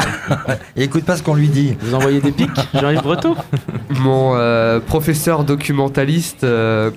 Et 0.76 0.84
écoute 0.86 1.04
pas 1.04 1.18
ce 1.18 1.24
qu'on 1.24 1.36
lui 1.36 1.50
dit. 1.50 1.76
Vous 1.82 1.94
envoyez 1.94 2.22
des 2.22 2.32
pics 2.32 2.50
Jean-Yves 2.74 3.04
Breteau 3.04 3.36
Mon 4.00 4.34
euh, 4.36 4.80
professeur 4.80 5.44
documentaliste 5.44 6.46
euh, 6.46 6.92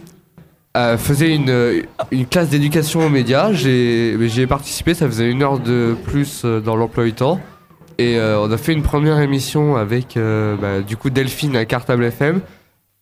euh, 0.76 0.96
faisait 0.96 1.34
une, 1.34 1.82
une 2.12 2.26
classe 2.26 2.48
d'éducation 2.48 3.04
aux 3.04 3.08
médias. 3.08 3.52
J'ai 3.52 4.14
mais 4.18 4.28
j'y 4.28 4.42
ai 4.42 4.46
participé, 4.46 4.94
ça 4.94 5.06
faisait 5.06 5.28
une 5.28 5.42
heure 5.42 5.58
de 5.58 5.96
plus 6.04 6.42
euh, 6.44 6.60
dans 6.60 6.76
l'emploi 6.76 7.04
du 7.04 7.12
temps. 7.12 7.40
Et 7.98 8.16
euh, 8.16 8.40
on 8.40 8.50
a 8.52 8.56
fait 8.56 8.72
une 8.72 8.82
première 8.82 9.18
émission 9.18 9.76
avec 9.76 10.16
euh, 10.16 10.54
bah, 10.56 10.80
du 10.86 10.96
coup 10.96 11.10
Delphine 11.10 11.56
à 11.56 11.64
Cartable 11.64 12.04
FM. 12.04 12.40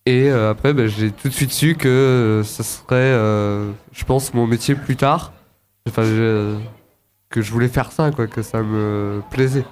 Et 0.07 0.31
euh, 0.31 0.51
après, 0.53 0.73
bah, 0.73 0.87
j'ai 0.87 1.11
tout 1.11 1.29
de 1.29 1.33
suite 1.35 1.53
su 1.53 1.75
que 1.75 1.89
euh, 1.89 2.43
ça 2.45 2.63
serait, 2.63 2.95
euh, 2.95 3.71
je 3.93 4.05
pense, 4.05 4.33
mon 4.35 4.47
métier 4.47 4.75
plus 4.77 4.97
tard. 4.97 5.33
Enfin, 5.89 6.03
je- 6.05 6.57
que 7.29 7.43
je 7.43 7.51
voulais 7.53 7.69
faire 7.69 7.91
ça, 7.91 8.11
quoi, 8.13 8.27
que 8.29 8.43
ça 8.43 8.63
me 8.63 9.21
plaisait. 9.31 9.65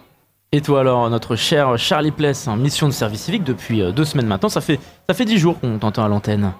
Et 0.52 0.60
toi 0.60 0.80
alors, 0.80 1.08
notre 1.10 1.34
cher 1.36 1.76
Charlie 1.78 2.10
Pless, 2.10 2.46
en 2.48 2.56
mission 2.56 2.86
de 2.88 2.92
service 2.92 3.22
civique 3.22 3.44
depuis 3.44 3.80
euh, 3.82 3.90
deux 3.92 4.04
semaines 4.04 4.26
maintenant, 4.26 4.48
ça 4.48 4.60
fait, 4.60 4.78
ça 5.08 5.14
fait 5.14 5.24
dix 5.24 5.38
jours 5.38 5.58
qu'on 5.60 5.78
t'entend 5.78 6.04
à 6.04 6.08
l'antenne. 6.08 6.52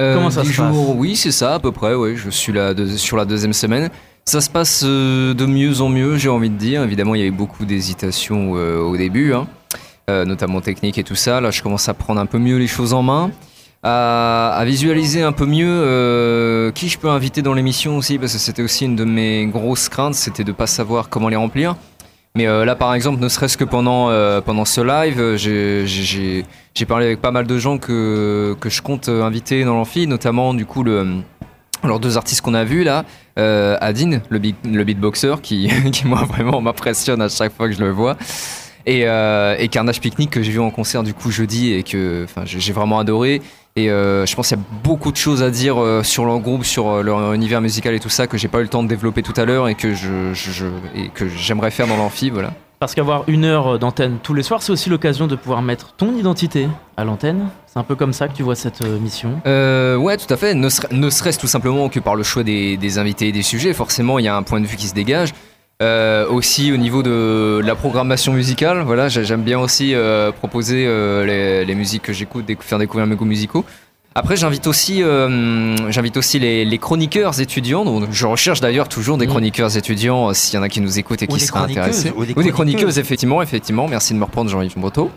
Euh, 0.00 0.14
Comment 0.14 0.30
ça 0.30 0.42
dix 0.42 0.52
se 0.52 0.60
passe 0.62 0.72
jours, 0.74 0.96
Oui, 0.96 1.16
c'est 1.16 1.30
ça, 1.32 1.54
à 1.54 1.58
peu 1.58 1.70
près. 1.72 1.94
Oui, 1.94 2.16
je 2.16 2.30
suis 2.30 2.52
là 2.52 2.72
de- 2.74 2.86
sur 2.96 3.16
la 3.16 3.24
deuxième 3.24 3.52
semaine. 3.52 3.90
Ça 4.24 4.40
se 4.40 4.48
passe 4.48 4.82
euh, 4.86 5.34
de 5.34 5.44
mieux 5.46 5.80
en 5.80 5.88
mieux, 5.88 6.16
j'ai 6.16 6.28
envie 6.28 6.50
de 6.50 6.56
dire. 6.56 6.82
Évidemment, 6.84 7.14
il 7.14 7.18
y 7.18 7.22
avait 7.22 7.30
beaucoup 7.32 7.64
d'hésitations 7.64 8.52
euh, 8.56 8.78
au 8.78 8.96
début, 8.96 9.34
hein, 9.34 9.46
euh, 9.48 9.61
notamment 10.24 10.60
technique 10.60 10.98
et 10.98 11.04
tout 11.04 11.14
ça. 11.14 11.40
Là, 11.40 11.50
je 11.50 11.62
commence 11.62 11.88
à 11.88 11.94
prendre 11.94 12.20
un 12.20 12.26
peu 12.26 12.38
mieux 12.38 12.56
les 12.58 12.66
choses 12.66 12.92
en 12.92 13.02
main, 13.02 13.30
à, 13.82 14.62
visualiser 14.64 15.22
un 15.22 15.32
peu 15.32 15.46
mieux 15.46 15.66
euh, 15.68 16.70
qui 16.72 16.88
je 16.88 16.98
peux 16.98 17.08
inviter 17.08 17.42
dans 17.42 17.54
l'émission 17.54 17.96
aussi, 17.96 18.18
parce 18.18 18.32
que 18.32 18.38
c'était 18.38 18.62
aussi 18.62 18.84
une 18.84 18.96
de 18.96 19.04
mes 19.04 19.46
grosses 19.46 19.88
craintes, 19.88 20.14
c'était 20.14 20.44
de 20.44 20.52
pas 20.52 20.66
savoir 20.66 21.08
comment 21.08 21.28
les 21.28 21.36
remplir. 21.36 21.76
Mais 22.34 22.46
euh, 22.46 22.64
là, 22.64 22.76
par 22.76 22.94
exemple, 22.94 23.20
ne 23.20 23.28
serait-ce 23.28 23.58
que 23.58 23.64
pendant, 23.64 24.08
euh, 24.08 24.40
pendant 24.40 24.64
ce 24.64 24.80
live, 24.80 25.20
euh, 25.20 25.36
j'ai- 25.36 26.44
parlé 26.86 27.06
avec 27.06 27.20
pas 27.20 27.30
mal 27.30 27.46
de 27.46 27.58
gens 27.58 27.76
que, 27.78 28.56
que 28.58 28.70
je 28.70 28.80
compte 28.80 29.08
euh, 29.08 29.22
inviter 29.22 29.64
dans 29.64 29.74
l'amphi, 29.74 30.06
notamment 30.06 30.54
du 30.54 30.64
coup 30.64 30.82
le, 30.82 31.18
alors 31.82 32.00
deux 32.00 32.16
artistes 32.16 32.40
qu'on 32.40 32.54
a 32.54 32.64
vus 32.64 32.84
là, 32.84 33.04
euh, 33.38 33.76
Adine, 33.80 34.22
le, 34.30 34.38
beat, 34.38 34.56
le 34.64 34.82
beatboxer, 34.84 35.34
qui, 35.42 35.70
qui 35.92 36.06
moi 36.06 36.24
vraiment 36.24 36.60
m'impressionne 36.60 37.20
à 37.20 37.28
chaque 37.28 37.54
fois 37.54 37.68
que 37.68 37.74
je 37.74 37.80
le 37.80 37.90
vois, 37.90 38.16
et, 38.86 39.02
euh, 39.06 39.56
et 39.58 39.68
Carnage 39.68 40.00
Picnic 40.00 40.30
que 40.30 40.42
j'ai 40.42 40.52
vu 40.52 40.60
en 40.60 40.70
concert 40.70 41.02
du 41.02 41.14
coup 41.14 41.30
jeudi 41.30 41.72
et 41.72 41.82
que 41.82 42.26
j'ai 42.44 42.72
vraiment 42.72 42.98
adoré. 42.98 43.42
Et 43.74 43.90
euh, 43.90 44.26
je 44.26 44.36
pense 44.36 44.48
qu'il 44.48 44.58
y 44.58 44.60
a 44.60 44.64
beaucoup 44.84 45.10
de 45.12 45.16
choses 45.16 45.42
à 45.42 45.50
dire 45.50 45.80
euh, 45.82 46.02
sur 46.02 46.26
leur 46.26 46.38
groupe, 46.40 46.62
sur 46.64 46.88
euh, 46.90 47.02
leur 47.02 47.32
univers 47.32 47.62
musical 47.62 47.94
et 47.94 48.00
tout 48.00 48.10
ça 48.10 48.26
que 48.26 48.36
j'ai 48.36 48.48
pas 48.48 48.58
eu 48.58 48.62
le 48.64 48.68
temps 48.68 48.82
de 48.82 48.88
développer 48.88 49.22
tout 49.22 49.32
à 49.40 49.46
l'heure 49.46 49.66
et 49.68 49.74
que 49.74 49.94
je, 49.94 50.34
je- 50.34 50.50
je- 50.50 50.66
et 50.94 51.08
que 51.08 51.26
j'aimerais 51.28 51.70
faire 51.70 51.86
dans 51.86 51.96
l'amphi, 51.96 52.28
voilà. 52.28 52.52
Parce 52.80 52.94
qu'avoir 52.94 53.24
une 53.28 53.44
heure 53.44 53.78
d'antenne 53.78 54.18
tous 54.22 54.34
les 54.34 54.42
soirs, 54.42 54.60
c'est 54.60 54.72
aussi 54.72 54.90
l'occasion 54.90 55.26
de 55.28 55.36
pouvoir 55.36 55.62
mettre 55.62 55.94
ton 55.96 56.14
identité 56.16 56.66
à 56.98 57.04
l'antenne. 57.04 57.48
C'est 57.66 57.78
un 57.78 57.84
peu 57.84 57.94
comme 57.94 58.12
ça 58.12 58.26
que 58.28 58.34
tu 58.34 58.42
vois 58.42 58.56
cette 58.56 58.82
mission. 58.84 59.40
Euh, 59.46 59.96
ouais, 59.96 60.16
tout 60.18 60.30
à 60.34 60.36
fait. 60.36 60.52
Ne 60.54 60.68
serait-ce 60.68 61.38
tout 61.38 61.46
simplement 61.46 61.88
que 61.88 62.00
par 62.00 62.16
le 62.16 62.24
choix 62.24 62.42
des, 62.42 62.76
des 62.76 62.98
invités 62.98 63.28
et 63.28 63.32
des 63.32 63.42
sujets. 63.42 63.72
Forcément, 63.72 64.18
il 64.18 64.24
y 64.24 64.28
a 64.28 64.36
un 64.36 64.42
point 64.42 64.60
de 64.60 64.66
vue 64.66 64.76
qui 64.76 64.88
se 64.88 64.94
dégage. 64.94 65.32
Euh, 65.82 66.28
aussi 66.28 66.70
au 66.72 66.76
niveau 66.76 67.02
de 67.02 67.60
la 67.64 67.74
programmation 67.74 68.32
musicale, 68.32 68.82
voilà, 68.86 69.08
j'ai- 69.08 69.24
j'aime 69.24 69.42
bien 69.42 69.58
aussi 69.58 69.94
euh, 69.94 70.30
proposer 70.30 70.84
euh, 70.86 71.24
les, 71.26 71.64
les 71.64 71.74
musiques 71.74 72.02
que 72.02 72.12
j'écoute, 72.12 72.44
faire 72.60 72.78
découvrir 72.78 73.06
mes 73.08 73.16
goûts 73.16 73.24
musicaux. 73.24 73.64
Après, 74.14 74.36
j'invite 74.36 74.66
aussi, 74.66 75.02
j'invite 75.88 76.16
aussi 76.18 76.38
les, 76.38 76.66
les 76.66 76.78
chroniqueurs 76.78 77.40
étudiants. 77.40 77.82
Donc, 77.86 78.08
je 78.12 78.26
recherche 78.26 78.60
d'ailleurs 78.60 78.88
toujours 78.88 79.16
des 79.16 79.24
Mhm. 79.26 79.30
chroniqueurs 79.32 79.74
étudiants, 79.76 80.34
s'il 80.34 80.54
y 80.54 80.58
en 80.58 80.62
a 80.62 80.68
qui 80.68 80.82
nous 80.82 80.98
écoutent 80.98 81.22
et 81.22 81.26
qui 81.26 81.40
seraient 81.40 81.60
intéressés. 81.60 82.12
ou 82.14 82.26
des 82.26 82.34
Ou 82.36 82.42
des 82.42 82.50
chroniqueuses. 82.52 82.98
effectivement, 82.98 83.40
effectivement. 83.40 83.88
Merci 83.88 84.12
de 84.12 84.18
me 84.18 84.24
reprendre, 84.24 84.50
Jean-Yves 84.50 84.76
Breteau. 84.78 85.10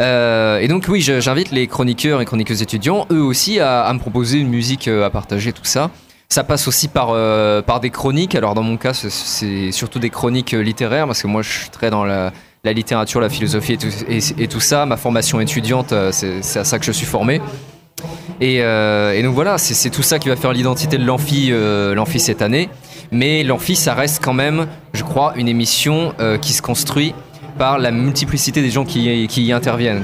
Euh, 0.00 0.58
et 0.58 0.66
donc 0.66 0.86
oui, 0.88 1.00
j'invite 1.00 1.52
les 1.52 1.68
chroniqueurs 1.68 2.20
et 2.20 2.24
chroniqueuses 2.24 2.60
étudiants, 2.62 3.06
eux 3.12 3.22
aussi, 3.22 3.60
à, 3.60 3.82
à 3.84 3.92
me 3.94 4.00
proposer 4.00 4.38
une 4.40 4.48
musique 4.48 4.88
à 4.88 5.08
partager, 5.10 5.52
tout 5.52 5.64
ça. 5.64 5.90
Ça 6.28 6.42
passe 6.42 6.66
aussi 6.66 6.88
par, 6.88 7.10
euh, 7.10 7.62
par 7.62 7.80
des 7.80 7.90
chroniques. 7.90 8.34
Alors 8.34 8.54
dans 8.54 8.62
mon 8.62 8.76
cas, 8.76 8.92
c'est- 8.94 9.70
surtout 9.70 9.98
des 9.98 10.10
chroniques 10.10 10.54
euh, 10.54 10.60
littéraires, 10.62 11.06
parce 11.06 11.22
que 11.22 11.28
moi 11.28 11.42
je 11.42 11.50
suis 11.50 11.70
très 11.70 11.88
dans 11.88 12.04
la, 12.04 12.32
la 12.64 12.72
littérature, 12.72 13.20
la 13.20 13.28
philosophie 13.28 13.78
et 14.08 14.48
tout, 14.48 14.60
ça. 14.60 14.86
Ma 14.86 14.96
formation 14.96 15.40
étudiante, 15.40 15.92
euh, 15.92 16.10
c'est 16.12 16.58
à 16.58 16.64
ça 16.64 16.78
que 16.78 16.84
je 16.84 16.92
suis 16.92 17.06
formé. 17.06 17.40
Et, 18.40 18.60
donc 19.22 19.34
voilà, 19.34 19.56
c'est 19.56 19.88
tout 19.90 20.02
ça 20.02 20.18
qui 20.18 20.28
va 20.28 20.36
faire 20.36 20.52
l'identité 20.52 20.98
de 20.98 21.04
l'amphi 21.04 22.20
cette 22.20 22.42
année. 22.42 22.68
Mais 23.12 23.44
l'amphi, 23.44 23.76
ça 23.76 23.94
reste 23.94 24.22
quand 24.22 24.34
même, 24.34 24.66
je 24.92 25.04
crois, 25.04 25.32
une 25.36 25.48
émission 25.48 26.12
qui 26.42 26.52
se 26.52 26.60
construit 26.60 27.14
par 27.56 27.78
la 27.78 27.90
multiplicité 27.92 28.60
des 28.60 28.70
gens 28.70 28.84
qui, 28.84 29.26
qui 29.28 29.44
y 29.44 29.52
interviennent. 29.52 30.02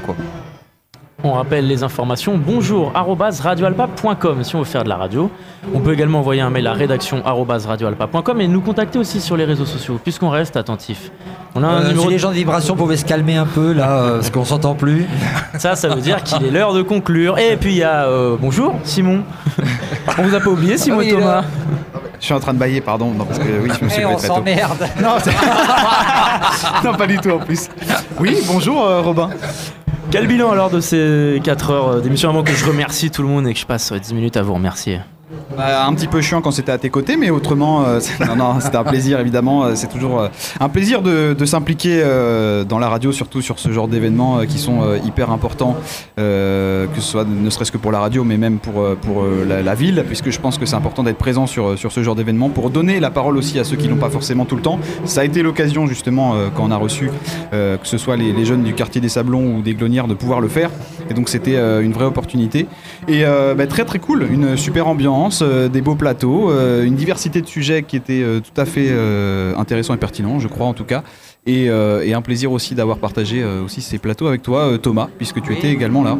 On 1.25 1.31
rappelle 1.31 1.67
les 1.67 1.83
informations. 1.83 2.37
Bonjour, 2.37 2.91
radioalpa.com 2.93 4.43
si 4.43 4.55
on 4.55 4.59
veut 4.59 4.65
faire 4.65 4.83
de 4.83 4.89
la 4.89 4.97
radio. 4.97 5.31
On 5.73 5.79
peut 5.79 5.93
également 5.93 6.19
envoyer 6.19 6.41
un 6.41 6.49
mail 6.49 6.67
à 6.67 6.73
rédaction 6.73 7.23
radioalpa.com 7.23 8.41
et 8.41 8.47
nous 8.49 8.59
contacter 8.59 8.99
aussi 8.99 9.21
sur 9.21 9.37
les 9.37 9.45
réseaux 9.45 9.65
sociaux, 9.65 9.97
puisqu'on 10.03 10.29
reste 10.29 10.57
attentif. 10.57 11.11
On 11.55 11.63
a 11.63 11.67
un 11.67 11.81
Euh, 11.81 11.87
numéro 11.87 12.01
si 12.01 12.07
de 12.07 12.11
les 12.11 12.19
gens 12.19 12.29
de 12.29 12.33
vibration 12.35 12.75
pouvaient 12.75 12.97
se 12.97 13.05
calmer 13.05 13.37
un 13.37 13.45
peu 13.45 13.71
là, 13.71 13.91
euh, 13.99 14.15
parce 14.15 14.31
qu'on 14.31 14.43
s'entend 14.43 14.75
plus. 14.75 15.05
Ça, 15.57 15.77
ça 15.77 15.87
veut 15.87 16.01
dire 16.01 16.23
qu'il 16.23 16.45
est 16.45 16.51
l'heure 16.51 16.73
de 16.73 16.81
conclure. 16.81 17.37
Et 17.39 17.55
puis 17.55 17.71
il 17.71 17.77
y 17.77 17.83
a 17.83 18.05
euh, 18.05 18.35
bonjour 18.37 18.75
Simon. 18.83 19.21
On 20.17 20.23
vous 20.23 20.35
a 20.35 20.41
pas 20.41 20.49
oublié 20.49 20.77
Simon 20.77 20.97
oui, 20.97 21.09
et 21.09 21.13
Thomas. 21.13 21.43
Je 22.19 22.25
suis 22.25 22.33
en 22.33 22.39
train 22.39 22.53
de 22.53 22.59
bailler, 22.59 22.81
pardon, 22.81 23.11
non, 23.11 23.23
parce 23.25 23.39
que 23.39 23.45
oui, 23.61 23.69
je 23.79 23.85
me 23.85 23.89
suis 23.89 24.01
Eh, 24.01 24.05
on 24.05 24.17
s'emmerde. 24.17 24.87
Non, 25.01 25.15
non, 26.83 26.93
pas 26.97 27.07
du 27.07 27.17
tout 27.17 27.31
en 27.31 27.39
plus. 27.39 27.69
Oui, 28.19 28.37
bonjour 28.47 28.83
euh, 28.85 29.01
Robin. 29.01 29.29
Quel 30.13 30.27
bilan 30.27 30.51
alors 30.51 30.69
de 30.69 30.79
ces 30.79 31.41
4 31.43 31.71
heures 31.71 32.01
d'émission 32.03 32.29
avant 32.29 32.43
que 32.43 32.53
je 32.53 32.63
remercie 32.65 33.09
tout 33.09 33.23
le 33.23 33.27
monde 33.27 33.47
et 33.47 33.53
que 33.55 33.59
je 33.59 33.65
passe 33.65 33.91
euh, 33.93 33.97
10 33.97 34.13
minutes 34.13 34.37
à 34.37 34.43
vous 34.43 34.53
remercier 34.53 34.99
Bah, 35.55 35.85
un 35.85 35.93
petit 35.93 36.07
peu 36.07 36.21
chiant 36.21 36.41
quand 36.41 36.51
c'était 36.51 36.71
à 36.71 36.77
tes 36.77 36.89
côtés, 36.89 37.15
mais 37.15 37.29
autrement, 37.29 37.83
euh, 37.85 37.99
c'était 37.99 38.77
un 38.77 38.83
plaisir 38.83 39.19
évidemment. 39.19 39.65
euh, 39.65 39.75
C'est 39.75 39.87
toujours 39.87 40.19
euh, 40.21 40.27
un 40.59 40.69
plaisir 40.69 41.01
de, 41.01 41.45
s'impliquer 41.45 42.01
euh, 42.03 42.63
dans 42.63 42.79
la 42.79 42.89
radio, 42.89 43.11
surtout 43.11 43.41
sur 43.41 43.59
ce 43.59 43.71
genre 43.71 43.87
d'événements 43.87 44.39
euh, 44.39 44.45
qui 44.45 44.57
sont 44.57 44.81
euh, 44.81 44.97
hyper 45.05 45.29
importants, 45.31 45.75
euh, 46.19 46.87
que 46.87 47.01
ce 47.01 47.07
soit 47.07 47.25
ne 47.25 47.49
serait-ce 47.49 47.71
que 47.71 47.77
pour 47.77 47.91
la 47.91 47.99
radio, 47.99 48.23
mais 48.23 48.37
même 48.37 48.59
pour, 48.59 48.81
euh, 48.81 48.97
pour 48.99 49.23
euh, 49.23 49.45
la, 49.63 49.75
ville, 49.75 50.03
puisque 50.07 50.29
je 50.29 50.39
pense 50.39 50.57
que 50.57 50.65
c'est 50.65 50.75
important 50.75 51.03
d'être 51.03 51.17
présent 51.17 51.47
sur, 51.47 51.77
sur 51.77 51.91
ce 51.91 52.03
genre 52.03 52.15
d'événements 52.15 52.49
pour 52.49 52.69
donner 52.69 52.99
la 52.99 53.11
parole 53.11 53.37
aussi 53.37 53.59
à 53.59 53.63
ceux 53.63 53.75
qui 53.75 53.87
l'ont 53.87 53.97
pas 53.97 54.09
forcément 54.09 54.45
tout 54.45 54.55
le 54.55 54.61
temps. 54.61 54.79
Ça 55.05 55.21
a 55.21 55.23
été 55.25 55.41
l'occasion 55.41 55.87
justement 55.87 56.35
euh, 56.35 56.49
quand 56.55 56.63
on 56.63 56.71
a 56.71 56.77
reçu, 56.77 57.09
euh, 57.53 57.77
que 57.77 57.87
ce 57.87 57.97
soit 57.97 58.15
les, 58.17 58.45
jeunes 58.45 58.63
du 58.63 58.73
quartier 58.73 59.01
des 59.01 59.09
Sablons 59.09 59.57
ou 59.57 59.61
des 59.61 59.73
Glonnières, 59.73 60.07
de 60.07 60.13
pouvoir 60.13 60.39
le 60.39 60.47
faire. 60.47 60.69
Et 61.09 61.13
donc 61.13 61.29
c'était 61.29 61.55
euh, 61.55 61.81
une 61.81 61.91
vraie 61.93 62.05
opportunité. 62.05 62.67
Et 63.07 63.25
euh, 63.25 63.55
bah, 63.55 63.67
très 63.67 63.85
très 63.85 63.99
cool, 63.99 64.27
une 64.31 64.55
super 64.57 64.87
ambiance, 64.87 65.32
euh, 65.41 65.67
des 65.69 65.81
beaux 65.81 65.95
plateaux, 65.95 66.51
euh, 66.51 66.83
une 66.83 66.95
diversité 66.95 67.41
de 67.41 67.47
sujets 67.47 67.83
qui 67.83 67.95
était 67.95 68.21
euh, 68.21 68.39
tout 68.39 68.59
à 68.59 68.65
fait 68.65 68.91
intéressant 69.57 69.93
et 69.93 69.97
pertinent, 69.97 70.39
je 70.39 70.47
crois 70.47 70.67
en 70.67 70.73
tout 70.73 70.83
cas. 70.83 71.03
Et, 71.45 71.65
et 71.65 72.13
un 72.13 72.21
plaisir 72.21 72.51
aussi 72.51 72.73
d'avoir 72.73 72.97
partagé 72.99 73.43
aussi 73.43 73.81
ces 73.81 73.97
plateaux 73.97 74.27
avec 74.27 74.41
toi, 74.43 74.77
Thomas, 74.81 75.09
puisque 75.17 75.41
tu 75.41 75.49
Oui. 75.51 75.57
étais 75.57 75.71
également 75.71 76.03
là. 76.03 76.17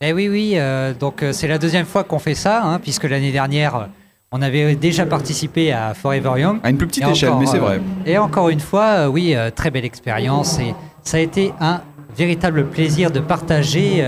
Eh 0.00 0.12
oui, 0.12 0.28
oui, 0.28 0.56
donc 0.98 1.24
c'est 1.32 1.48
la 1.48 1.58
deuxième 1.58 1.86
fois 1.86 2.04
qu'on 2.04 2.20
fait 2.20 2.36
ça, 2.36 2.62
hein, 2.64 2.78
puisque 2.78 3.04
l'année 3.04 3.32
dernière, 3.32 3.88
on 4.30 4.40
avait 4.42 4.76
déjà 4.76 5.06
participé 5.06 5.72
à 5.72 5.92
Forever 5.94 6.40
Young. 6.40 6.60
À 6.62 6.70
une 6.70 6.76
plus 6.76 6.86
petite 6.86 7.04
Et 7.04 7.10
échelle, 7.10 7.30
encore, 7.30 7.40
mais 7.40 7.46
c'est 7.46 7.58
vrai. 7.58 7.80
Et 8.06 8.16
encore 8.16 8.48
une 8.48 8.60
fois, 8.60 9.08
oui, 9.08 9.34
très 9.56 9.70
belle 9.72 9.84
expérience. 9.84 10.60
Et 10.60 10.72
ça 11.02 11.16
a 11.16 11.20
été 11.20 11.52
un 11.60 11.80
véritable 12.16 12.66
plaisir 12.66 13.10
de 13.10 13.18
partager 13.18 14.04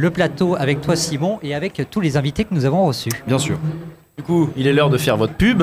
le 0.00 0.10
plateau 0.10 0.56
avec 0.58 0.80
toi, 0.80 0.96
Simon, 0.96 1.38
et 1.42 1.54
avec 1.54 1.82
tous 1.90 2.00
les 2.00 2.16
invités 2.16 2.44
que 2.44 2.54
nous 2.54 2.64
avons 2.64 2.86
reçus. 2.86 3.10
Bien 3.26 3.38
sûr. 3.38 3.58
Du 4.16 4.24
coup, 4.24 4.48
il 4.56 4.66
est 4.66 4.72
l'heure 4.72 4.88
de 4.90 4.96
faire 4.98 5.16
votre 5.18 5.34
pub. 5.34 5.62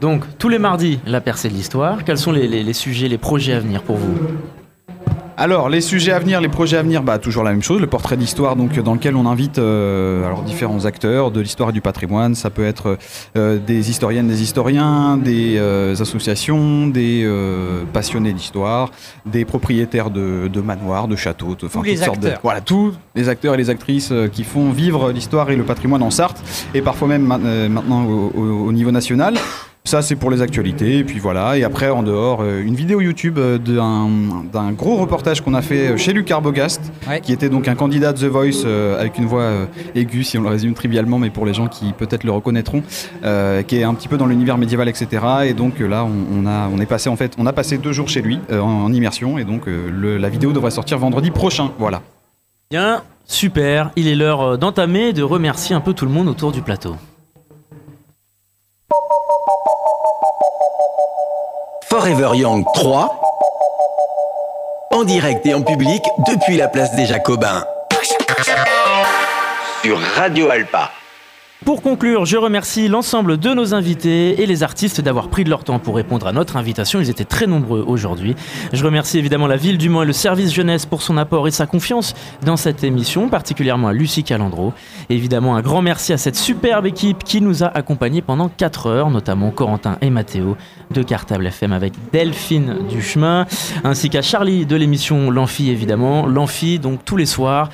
Donc, 0.00 0.24
tous 0.38 0.48
les 0.50 0.58
mardis, 0.58 1.00
la 1.06 1.20
percée 1.22 1.48
de 1.48 1.54
l'histoire. 1.54 2.04
Quels 2.04 2.18
sont 2.18 2.32
les, 2.32 2.46
les- 2.46 2.62
les 2.62 2.72
sujets, 2.74 3.08
les 3.08 3.18
projets 3.18 3.54
à 3.54 3.60
venir 3.60 3.82
pour 3.82 3.96
vous? 3.96 4.14
Alors, 5.40 5.68
les 5.68 5.80
sujets 5.80 6.10
à 6.10 6.18
venir, 6.18 6.40
les 6.40 6.48
projets 6.48 6.78
à 6.78 6.82
venir, 6.82 7.00
bah, 7.04 7.18
toujours 7.18 7.44
la 7.44 7.52
même 7.52 7.62
chose, 7.62 7.80
le 7.80 7.86
portrait 7.86 8.16
d'histoire, 8.16 8.56
donc 8.56 8.76
dans 8.80 8.94
lequel 8.94 9.14
on 9.14 9.24
invite 9.24 9.60
euh, 9.60 10.24
alors, 10.26 10.42
différents 10.42 10.84
acteurs 10.84 11.30
de 11.30 11.40
l'histoire 11.40 11.70
et 11.70 11.72
du 11.72 11.80
patrimoine. 11.80 12.34
Ça 12.34 12.50
peut 12.50 12.64
être 12.66 12.98
euh, 13.36 13.56
des 13.64 13.88
historiennes, 13.88 14.26
des 14.26 14.42
historiens, 14.42 15.16
des 15.16 15.54
euh, 15.56 15.92
associations, 15.92 16.88
des 16.88 17.22
euh, 17.24 17.84
passionnés 17.92 18.32
d'histoire, 18.32 18.90
des 19.26 19.44
propriétaires 19.44 20.10
de, 20.10 20.48
de 20.52 20.60
manoirs, 20.60 21.06
de 21.06 21.14
châteaux, 21.14 21.54
de, 21.54 21.68
Tous 21.68 21.82
les 21.84 21.94
toutes 21.94 22.04
sortes 22.04 22.18
de- 22.18 22.26
acteurs. 22.26 22.40
voilà, 22.42 22.60
tous 22.60 22.94
les 23.14 23.28
acteurs 23.28 23.54
et 23.54 23.58
les 23.58 23.70
actrices 23.70 24.10
euh, 24.10 24.26
qui 24.26 24.42
font 24.42 24.72
vivre 24.72 25.12
l'histoire 25.12 25.50
et 25.50 25.56
le 25.56 25.62
patrimoine 25.62 26.02
en 26.02 26.10
Sarthe, 26.10 26.42
et 26.74 26.82
parfois 26.82 27.06
même 27.06 27.22
ma- 27.22 27.38
euh, 27.38 27.68
maintenant 27.68 28.04
au, 28.06 28.32
au- 28.36 28.66
au 28.66 28.72
niveau 28.72 28.90
national. 28.90 29.34
Ça, 29.88 30.02
c'est 30.02 30.16
pour 30.16 30.30
les 30.30 30.42
actualités. 30.42 30.98
Et 30.98 31.04
puis 31.04 31.18
voilà. 31.18 31.56
Et 31.56 31.64
après, 31.64 31.88
en 31.88 32.02
dehors, 32.02 32.40
euh, 32.42 32.60
une 32.62 32.74
vidéo 32.74 33.00
YouTube 33.00 33.38
euh, 33.38 33.56
d'un 33.56 34.10
d'un 34.52 34.72
gros 34.72 34.96
reportage 34.96 35.40
qu'on 35.40 35.54
a 35.54 35.62
fait 35.62 35.96
chez 35.96 36.12
Luc 36.12 36.30
Arbogast, 36.30 36.82
Ouais. 37.08 37.22
qui 37.22 37.32
était 37.32 37.48
donc 37.48 37.68
un 37.68 37.74
candidat 37.74 38.12
de 38.12 38.18
The 38.18 38.24
Voice 38.30 38.64
euh, 38.66 39.00
avec 39.00 39.16
une 39.16 39.24
voix 39.24 39.40
euh, 39.44 39.64
aiguë, 39.94 40.24
si 40.24 40.36
on 40.36 40.42
le 40.42 40.50
résume 40.50 40.74
trivialement, 40.74 41.18
mais 41.18 41.30
pour 41.30 41.46
les 41.46 41.54
gens 41.54 41.68
qui 41.68 41.94
peut-être 41.94 42.24
le 42.24 42.32
reconnaîtront, 42.32 42.82
euh, 43.24 43.62
qui 43.62 43.76
est 43.78 43.84
un 43.84 43.94
petit 43.94 44.08
peu 44.08 44.18
dans 44.18 44.26
l'univers 44.26 44.58
médiéval, 44.58 44.90
etc. 44.90 45.06
Et 45.46 45.54
donc 45.54 45.80
euh, 45.80 45.86
là, 45.88 46.04
on, 46.04 46.42
on 46.42 46.46
a, 46.46 46.68
on 46.68 46.78
est 46.80 46.86
passé 46.86 47.08
en 47.08 47.16
fait, 47.16 47.32
on 47.38 47.46
a 47.46 47.54
passé 47.54 47.78
deux 47.78 47.92
jours 47.92 48.10
chez 48.10 48.20
lui 48.20 48.40
euh, 48.52 48.60
en, 48.60 48.84
en 48.84 48.92
immersion. 48.92 49.38
Et 49.38 49.44
donc 49.44 49.68
euh, 49.68 49.88
le- 49.90 50.18
la 50.18 50.28
vidéo 50.28 50.52
devrait 50.52 50.70
sortir 50.70 50.98
vendredi 50.98 51.30
prochain. 51.30 51.70
Voilà. 51.78 52.02
Bien, 52.70 53.00
super. 53.24 53.90
Il 53.96 54.06
est 54.06 54.14
l'heure 54.14 54.42
euh, 54.42 54.56
d'entamer 54.58 55.08
et 55.08 55.12
de 55.14 55.22
remercier 55.22 55.74
un 55.74 55.80
peu 55.80 55.94
tout 55.94 56.04
le 56.04 56.10
monde 56.12 56.28
autour 56.28 56.52
du 56.52 56.60
plateau. 56.60 56.96
Forever 61.90 62.36
Young 62.36 62.64
3, 62.74 63.20
en 64.92 65.04
direct 65.04 65.46
et 65.46 65.54
en 65.54 65.62
public 65.62 66.04
depuis 66.26 66.58
la 66.58 66.68
place 66.68 66.94
des 66.94 67.06
Jacobins. 67.06 67.64
Sur 69.82 69.98
Radio 70.16 70.50
Alpa. 70.50 70.90
Pour 71.64 71.82
conclure, 71.82 72.24
je 72.24 72.36
remercie 72.36 72.86
l'ensemble 72.86 73.36
de 73.36 73.52
nos 73.52 73.74
invités 73.74 74.40
et 74.40 74.46
les 74.46 74.62
artistes 74.62 75.00
d'avoir 75.00 75.28
pris 75.28 75.42
de 75.42 75.50
leur 75.50 75.64
temps 75.64 75.80
pour 75.80 75.96
répondre 75.96 76.28
à 76.28 76.32
notre 76.32 76.56
invitation. 76.56 77.00
Ils 77.00 77.10
étaient 77.10 77.24
très 77.24 77.48
nombreux 77.48 77.84
aujourd'hui. 77.86 78.36
Je 78.72 78.84
remercie 78.84 79.18
évidemment 79.18 79.48
la 79.48 79.56
ville 79.56 79.76
du 79.76 79.88
Mans 79.88 80.04
et 80.04 80.06
le 80.06 80.12
service 80.12 80.54
jeunesse 80.54 80.86
pour 80.86 81.02
son 81.02 81.18
apport 81.18 81.48
et 81.48 81.50
sa 81.50 81.66
confiance 81.66 82.14
dans 82.44 82.56
cette 82.56 82.84
émission, 82.84 83.28
particulièrement 83.28 83.88
à 83.88 83.92
Lucie 83.92 84.22
Calandro. 84.22 84.72
Évidemment, 85.10 85.56
un 85.56 85.60
grand 85.60 85.82
merci 85.82 86.12
à 86.12 86.16
cette 86.16 86.36
superbe 86.36 86.86
équipe 86.86 87.24
qui 87.24 87.40
nous 87.40 87.64
a 87.64 87.66
accompagnés 87.66 88.22
pendant 88.22 88.48
4 88.48 88.86
heures, 88.86 89.10
notamment 89.10 89.50
Corentin 89.50 89.98
et 90.00 90.10
Mathéo 90.10 90.56
de 90.92 91.02
Cartable 91.02 91.48
FM 91.48 91.72
avec 91.72 91.92
Delphine 92.12 92.86
Duchemin, 92.88 93.46
ainsi 93.82 94.10
qu'à 94.10 94.22
Charlie 94.22 94.64
de 94.64 94.76
l'émission 94.76 95.30
L'Amphi 95.30 95.70
évidemment. 95.70 96.24
L'Amphi 96.26 96.78
donc 96.78 97.04
tous 97.04 97.16
les 97.16 97.26
soirs. 97.26 97.68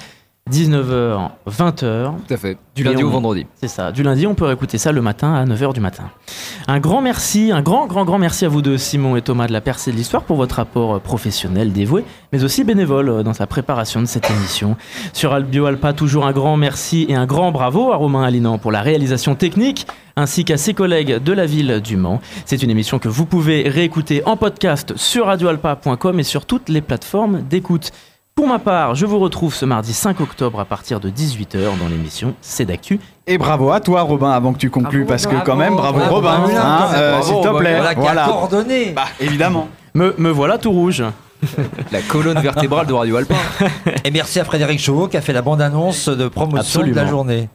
19h, 0.50 1.30
20h. 1.48 2.12
Tout 2.28 2.34
à 2.34 2.36
fait. 2.36 2.58
Du 2.76 2.84
lundi 2.84 3.02
on- 3.02 3.06
au 3.06 3.10
vendredi. 3.10 3.46
C'est 3.54 3.66
ça. 3.68 3.92
Du 3.92 4.02
lundi, 4.02 4.26
on 4.26 4.34
peut 4.34 4.44
réécouter 4.44 4.76
ça 4.76 4.92
le 4.92 5.00
matin 5.00 5.32
à 5.32 5.46
9h 5.46 5.72
du 5.72 5.80
matin. 5.80 6.04
Un 6.68 6.80
grand 6.80 7.00
merci, 7.00 7.50
un 7.50 7.62
grand, 7.62 7.86
grand, 7.86 8.04
grand 8.04 8.18
merci 8.18 8.44
à 8.44 8.48
vous 8.50 8.60
deux, 8.60 8.76
Simon 8.76 9.16
et 9.16 9.22
Thomas 9.22 9.46
de 9.46 9.52
la 9.54 9.62
Percée 9.62 9.90
de 9.90 9.96
l'Histoire, 9.96 10.22
pour 10.24 10.36
votre 10.36 10.58
apport 10.58 10.96
euh, 10.96 10.98
professionnel, 10.98 11.72
dévoué, 11.72 12.04
mais 12.32 12.44
aussi 12.44 12.62
bénévole 12.62 13.08
euh, 13.08 13.22
dans 13.22 13.32
sa 13.32 13.46
préparation 13.46 14.02
de 14.02 14.06
cette 14.06 14.30
émission. 14.30 14.76
Sur 15.14 15.32
Albio 15.32 15.64
Alpa, 15.64 15.94
toujours 15.94 16.26
un 16.26 16.32
grand 16.32 16.58
merci 16.58 17.06
et 17.08 17.14
un 17.14 17.24
grand 17.24 17.50
bravo 17.50 17.90
à 17.92 17.96
Romain 17.96 18.22
Alinan 18.24 18.58
pour 18.58 18.70
la 18.70 18.82
réalisation 18.82 19.34
technique, 19.36 19.86
ainsi 20.14 20.44
qu'à 20.44 20.58
ses 20.58 20.74
collègues 20.74 21.22
de 21.22 21.32
la 21.32 21.46
ville 21.46 21.80
du 21.82 21.96
Mans. 21.96 22.20
C'est 22.44 22.62
une 22.62 22.70
émission 22.70 22.98
que 22.98 23.08
vous 23.08 23.24
pouvez 23.24 23.66
réécouter 23.66 24.22
en 24.26 24.36
podcast 24.36 24.92
sur 24.96 25.24
radioalpa.com 25.24 26.20
et 26.20 26.24
sur 26.24 26.44
toutes 26.44 26.68
les 26.68 26.82
plateformes 26.82 27.40
d'écoute. 27.40 27.92
Pour 28.36 28.48
ma 28.48 28.58
part, 28.58 28.96
je 28.96 29.06
vous 29.06 29.20
retrouve 29.20 29.54
ce 29.54 29.64
mardi 29.64 29.92
5 29.92 30.20
octobre 30.20 30.58
à 30.58 30.64
partir 30.64 30.98
de 30.98 31.08
18h 31.08 31.78
dans 31.78 31.86
l'émission 31.88 32.34
C'est 32.40 32.64
d'actu. 32.64 32.98
Et 33.28 33.38
bravo 33.38 33.70
à 33.70 33.78
toi, 33.78 34.02
Robin, 34.02 34.30
avant 34.32 34.52
que 34.52 34.58
tu 34.58 34.70
conclues, 34.70 35.04
Bravo, 35.04 35.08
parce 35.08 35.26
que 35.26 35.30
bravo, 35.36 35.44
quand 35.46 35.56
même, 35.56 35.76
bravo, 35.76 36.00
Robin, 36.12 36.40
hein, 36.56 36.88
euh, 36.94 37.12
bravo, 37.12 37.24
s'il 37.32 37.40
te 37.42 37.46
Robin. 37.48 37.58
plaît. 37.60 37.76
Voilà, 37.76 37.94
Voilà. 37.94 38.24
coordonné. 38.24 38.90
Bah, 38.90 39.04
évidemment. 39.20 39.68
Me, 39.94 40.14
me 40.18 40.30
voilà 40.30 40.58
tout 40.58 40.72
rouge. 40.72 41.04
La 41.92 42.00
colonne 42.02 42.40
vertébrale 42.40 42.86
de 42.86 42.92
Radio 42.92 43.16
Alpin. 43.16 43.36
Et 44.04 44.10
merci 44.10 44.40
à 44.40 44.44
Frédéric 44.44 44.80
Chauveau 44.80 45.06
qui 45.06 45.16
a 45.16 45.20
fait 45.20 45.32
la 45.32 45.42
bande-annonce 45.42 46.08
de 46.08 46.26
promotion 46.26 46.82
de 46.82 46.92
la 46.92 47.06
journée. 47.06 47.48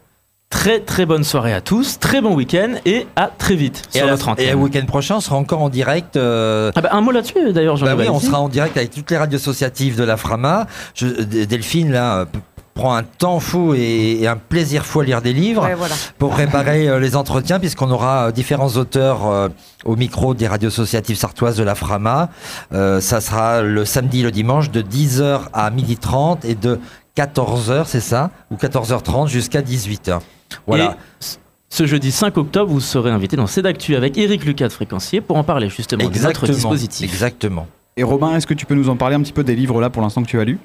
Très 0.49 0.79
très 0.79 1.05
bonne 1.05 1.23
soirée 1.23 1.53
à 1.53 1.61
tous, 1.61 1.99
très 1.99 2.21
bon 2.21 2.33
week-end 2.33 2.71
et 2.83 3.05
à 3.15 3.27
très 3.27 3.55
vite 3.55 3.83
Et, 3.93 3.99
sur 3.99 4.07
la- 4.07 4.13
notre 4.13 4.33
et 4.39 4.49
le 4.49 4.55
week-end 4.55 4.83
prochain, 4.87 5.17
on 5.17 5.21
sera 5.21 5.35
encore 5.35 5.61
en 5.61 5.69
direct. 5.69 6.17
euh, 6.17 6.71
Ah 6.75 6.81
bah, 6.81 6.89
un 6.91 7.01
mot 7.01 7.11
là-dessus 7.11 7.53
d'ailleurs, 7.53 7.77
jean 7.77 7.85
bah 7.85 7.93
oui, 7.95 8.09
on 8.09 8.19
sera 8.19 8.39
en 8.41 8.49
direct 8.49 8.75
avec 8.75 8.89
toutes 8.89 9.11
les 9.11 9.17
radios 9.17 9.37
associatives 9.37 9.95
de 9.95 10.03
la 10.03 10.17
Frama. 10.17 10.65
Je- 10.95 11.05
Delphine, 11.45 11.91
là, 11.91 12.17
euh, 12.21 12.25
prend 12.73 12.95
un 12.95 13.03
temps 13.03 13.39
fou 13.39 13.75
et, 13.75 14.17
et 14.21 14.27
un 14.27 14.37
plaisir 14.37 14.87
fou 14.87 15.01
à 15.01 15.03
lire 15.03 15.21
des 15.21 15.33
livres 15.33 15.63
Ouais, 15.65 15.75
voilà. 15.75 15.93
pour 16.17 16.31
préparer 16.31 16.89
euh, 16.89 16.99
les 16.99 17.15
entretiens, 17.15 17.59
puisqu'on 17.59 17.91
aura 17.91 18.31
différents 18.31 18.69
auteurs 18.75 19.27
euh, 19.27 19.49
au 19.85 19.95
micro 19.97 20.33
des 20.33 20.47
radios 20.47 20.69
associatives 20.69 21.17
sartoises 21.17 21.57
de 21.57 21.63
la 21.63 21.75
Frama. 21.75 22.29
Ça 22.71 23.21
sera 23.21 23.61
le 23.61 23.85
samedi 23.85 24.21
et 24.21 24.23
le 24.23 24.31
dimanche 24.31 24.71
de 24.71 24.81
10h 24.81 25.41
à 25.53 25.69
12h30 25.69 26.39
et 26.43 26.55
de 26.55 26.79
14h, 27.19 27.83
c'est 27.85 27.99
ça 27.99 28.31
Ou 28.49 28.55
14h30 28.55 29.27
jusqu'à 29.27 29.61
18h. 29.61 30.19
Voilà. 30.65 30.97
Et 31.21 31.25
ce 31.69 31.85
jeudi 31.85 32.11
5 32.11 32.37
octobre, 32.37 32.71
vous 32.71 32.79
serez 32.79 33.11
invité 33.11 33.35
dans 33.35 33.45
C'est 33.45 33.61
d'actu 33.61 33.95
avec 33.95 34.17
Eric 34.17 34.45
Lucas 34.45 34.67
de 34.69 34.73
Fréquencier 34.73 35.19
pour 35.21 35.35
en 35.37 35.43
parler 35.43 35.69
justement 35.69 35.99
de 35.99 36.05
notre 36.05 36.17
Exactement. 36.17 36.53
dispositif. 36.53 37.11
Exactement. 37.11 37.67
Et 37.97 38.03
Robin, 38.03 38.35
est-ce 38.35 38.47
que 38.47 38.53
tu 38.53 38.65
peux 38.65 38.75
nous 38.75 38.89
en 38.89 38.95
parler 38.95 39.15
un 39.15 39.21
petit 39.21 39.33
peu 39.33 39.43
des 39.43 39.55
livres 39.55 39.81
là 39.81 39.89
pour 39.89 40.01
l'instant 40.01 40.23
que 40.23 40.27
tu 40.27 40.39
as 40.39 40.45
lus? 40.45 40.59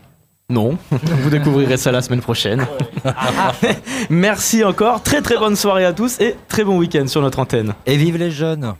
Non, 0.48 0.76
vous 0.90 1.30
découvrirez 1.30 1.76
ça 1.76 1.90
la 1.90 2.02
semaine 2.02 2.20
prochaine. 2.20 2.66
Merci 4.10 4.62
encore, 4.62 5.02
très 5.02 5.22
très 5.22 5.36
bonne 5.38 5.56
soirée 5.56 5.84
à 5.84 5.92
tous 5.92 6.20
et 6.20 6.36
très 6.48 6.64
bon 6.64 6.78
week-end 6.78 7.06
sur 7.06 7.22
notre 7.22 7.38
antenne. 7.38 7.74
Et 7.86 7.96
vive 7.96 8.16
les 8.16 8.30
jeunes. 8.30 8.74